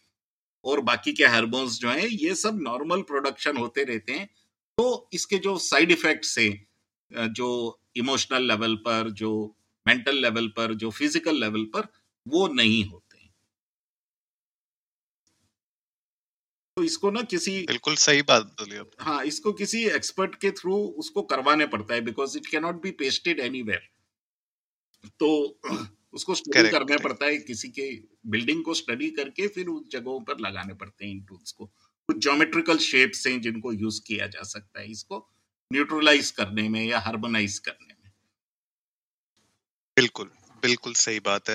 [0.65, 4.27] और बाकी के हार्मोन्स जो हैं ये सब नॉर्मल प्रोडक्शन होते रहते हैं।
[4.79, 7.49] तो इसके जो साइड इफेक्ट्स हैं जो
[7.97, 9.33] इमोशनल लेवल पर जो
[9.87, 11.89] मेंटल लेवल पर जो फ़िज़िकल लेवल पर
[12.27, 13.19] वो नहीं होते
[16.77, 21.23] तो इसको ना किसी बिल्कुल सही बात बोली हाँ इसको किसी एक्सपर्ट के थ्रू उसको
[21.23, 23.89] करवाने पड़ता है because it can not be pasted anywhere
[25.21, 25.29] तो
[26.15, 27.91] उसको स्टडी करना पड़ता है किसी के
[28.27, 31.67] बिल्डिंग को स्टडी करके फिर उस जगहों पर लगाने पड़ते हैं इन टूल्स को।
[32.09, 35.19] कुछ ज्योमेट्रिकल शेप्स हैं जिनको यूज़ किया जा सकता है इसको
[35.71, 38.13] न्यूट्रलाइज करने में या हार्मोनाइज करने में।
[39.97, 40.31] बिल्कुल।
[40.63, 41.55] बिल्कुल सही बात है।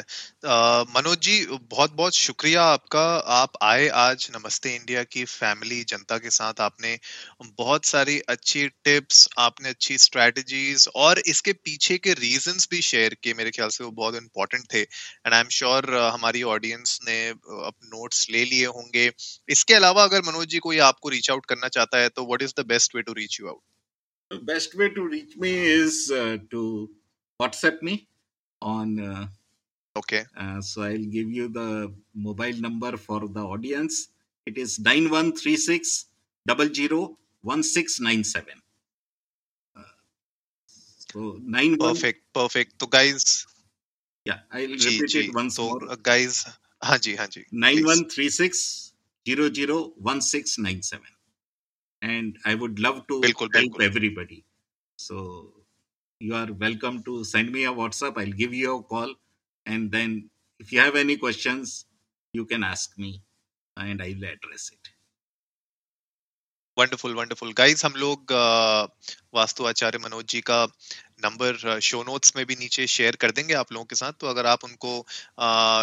[0.94, 3.04] मनोज जी बहुत बहुत शुक्रिया आपका।
[3.36, 6.98] आप आए आज नमस्ते इंडिया की फैमिली जनता के साथ। आपने
[7.44, 13.34] बहुत सारी अच्छी टिप्स आपने अच्छी स्ट्रेटजीज और इसके पीछे के रीजंस भी शेयर किए
[13.34, 17.74] मेरे ख्याल से वो बहुत इंपॉर्टेंट थे। एंड आई एम श्योर हमारी ऑडियंस ने अब
[17.86, 19.10] नोट्स ले लिए होंगे।
[19.50, 22.54] इसके अलावा अगर मनोज जी कोई आपको रीच आउट करना चाहता है तो what is
[22.60, 23.62] the best way to reach you out
[24.78, 26.62] way to reach me is uh, to
[27.40, 27.94] WhatsApp me.
[28.65, 28.99] on.
[29.01, 29.27] Uh,
[29.97, 34.09] okay uh, so I'll give you the mobile number for the audience.
[34.47, 36.07] It is nine one three six
[36.47, 38.63] double zero one six nine seven.
[39.77, 39.83] Uh,
[41.13, 41.95] so nine one.
[41.95, 43.25] Perfect perfect तो guys
[44.27, 45.97] Yeah, I'll ji repeat ji it once तो more.
[46.11, 46.45] Guys
[46.85, 47.87] हाँ जी हाँ जी Nine please.
[47.93, 48.93] one three six
[49.27, 51.07] zero zero one six nine seven.
[52.03, 53.83] And I would love to बिल्कुल, help बिल्कुल।
[56.22, 58.18] You are welcome to send me a WhatsApp.
[58.18, 59.14] I'll give you a call.
[59.66, 61.86] And then if you have any questions,
[62.34, 63.22] you can ask me
[63.78, 64.96] and I'll address it.
[66.78, 68.32] Wonderful wonderful guys हम लोग
[69.36, 70.58] वास्तु आचार्य मनोज जी का
[71.24, 74.46] number show notes में भी नीचे share कर देंगे आप लोगों के साथ तो अगर
[74.46, 74.92] आप उनको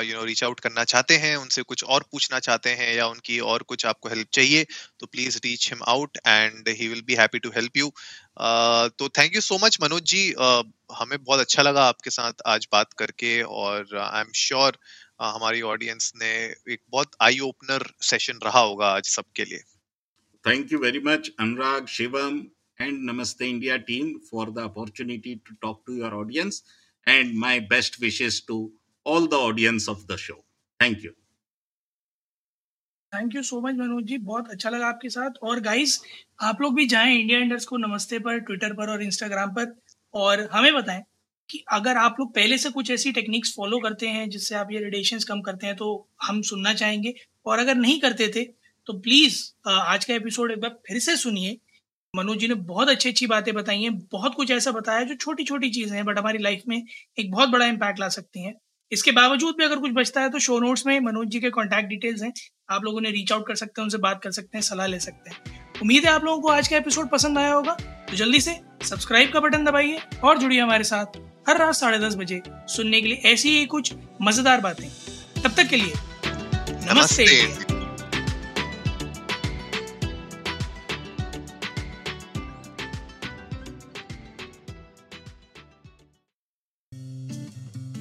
[0.07, 3.39] यू नो रीच आउट करना चाहते हैं उनसे कुछ और पूछना चाहते हैं या उनकी
[3.53, 4.66] और कुछ आपको हेल्प चाहिए
[5.01, 7.91] तो please reach him out and he will be happy to help you
[8.37, 10.22] तो thank you so much Manoj ji.
[10.99, 14.78] हमें बहुत अच्छा लगा आपके साथ आज बात करके और आई एम श्योर
[15.22, 16.33] हमारी ऑडियंस ने
[16.72, 19.59] एक बहुत आई ओपनर सेशन रहा होगा आज सबके लिए।
[20.45, 22.39] Thank you very much Anurag Shivam
[22.78, 26.62] and Namaste India team for the opportunity to talk to your audience
[27.07, 28.59] and my best wishes to
[29.07, 30.45] all the audience of the show
[30.80, 31.11] thank you
[33.12, 36.00] thank you so much Manoj ji बहुत अच्छा लगा आपके साथ। और guys
[36.40, 39.74] आप लोग भी जाएँ इंडिया इंडर्स को नमस्ते पर ट्विटर पर और इंस्टाग्राम पर।
[40.14, 41.02] और हमें बताएँ
[41.48, 44.78] कि अगर आप लोग पहले से कुछ ऐसी टेक्निक्स फॉलो करते हैं जिससे आप ये
[44.80, 45.88] रेडिएशन कम करते हैं तो
[46.22, 47.14] हम सुनना चाहेंगे।
[47.46, 48.44] और अगर नहीं करते थे
[48.88, 51.56] तो प्लीज़ आज का एपिसोड एक बार फिर से सुनिए।
[52.14, 55.44] मनोज जी ने बहुत अच्छी अच्छी बातें बताई हैं। बहुत कुछ ऐसा बताया जो छोटी
[55.44, 56.82] छोटी चीज़ें हैं बट हमारी लाइफ में
[57.18, 58.54] एक बहुत बड़ा इम्पैक्ट ला सकती हैं।
[58.93, 61.88] इसके बावजूद भी अगर कुछ बचता है तो शो नोट्स में मनोज जी के कॉन्टैक्ट
[61.88, 62.32] डिटेल्स हैं।
[62.70, 64.99] आप लोगों ने रीच आउट कर सकते हैं उनसे बात कर सकते हैं सलाह ले
[65.01, 67.72] सकते हैं। उम्मीद है आप लोगों को आज का एपिसोड पसंद आया होगा।
[68.11, 71.18] तो जल्दी से सब्सक्राइब का बटन दबाइए और जुड़िए हमारे साथ
[71.49, 74.88] हर रात साढ़े दस बजे सुनने के लिए ऐसी ही कुछ मज़ेदार बातें।
[75.43, 75.93] तब तक के लिए
[76.93, 77.72] नमस्ते, नमस्ते।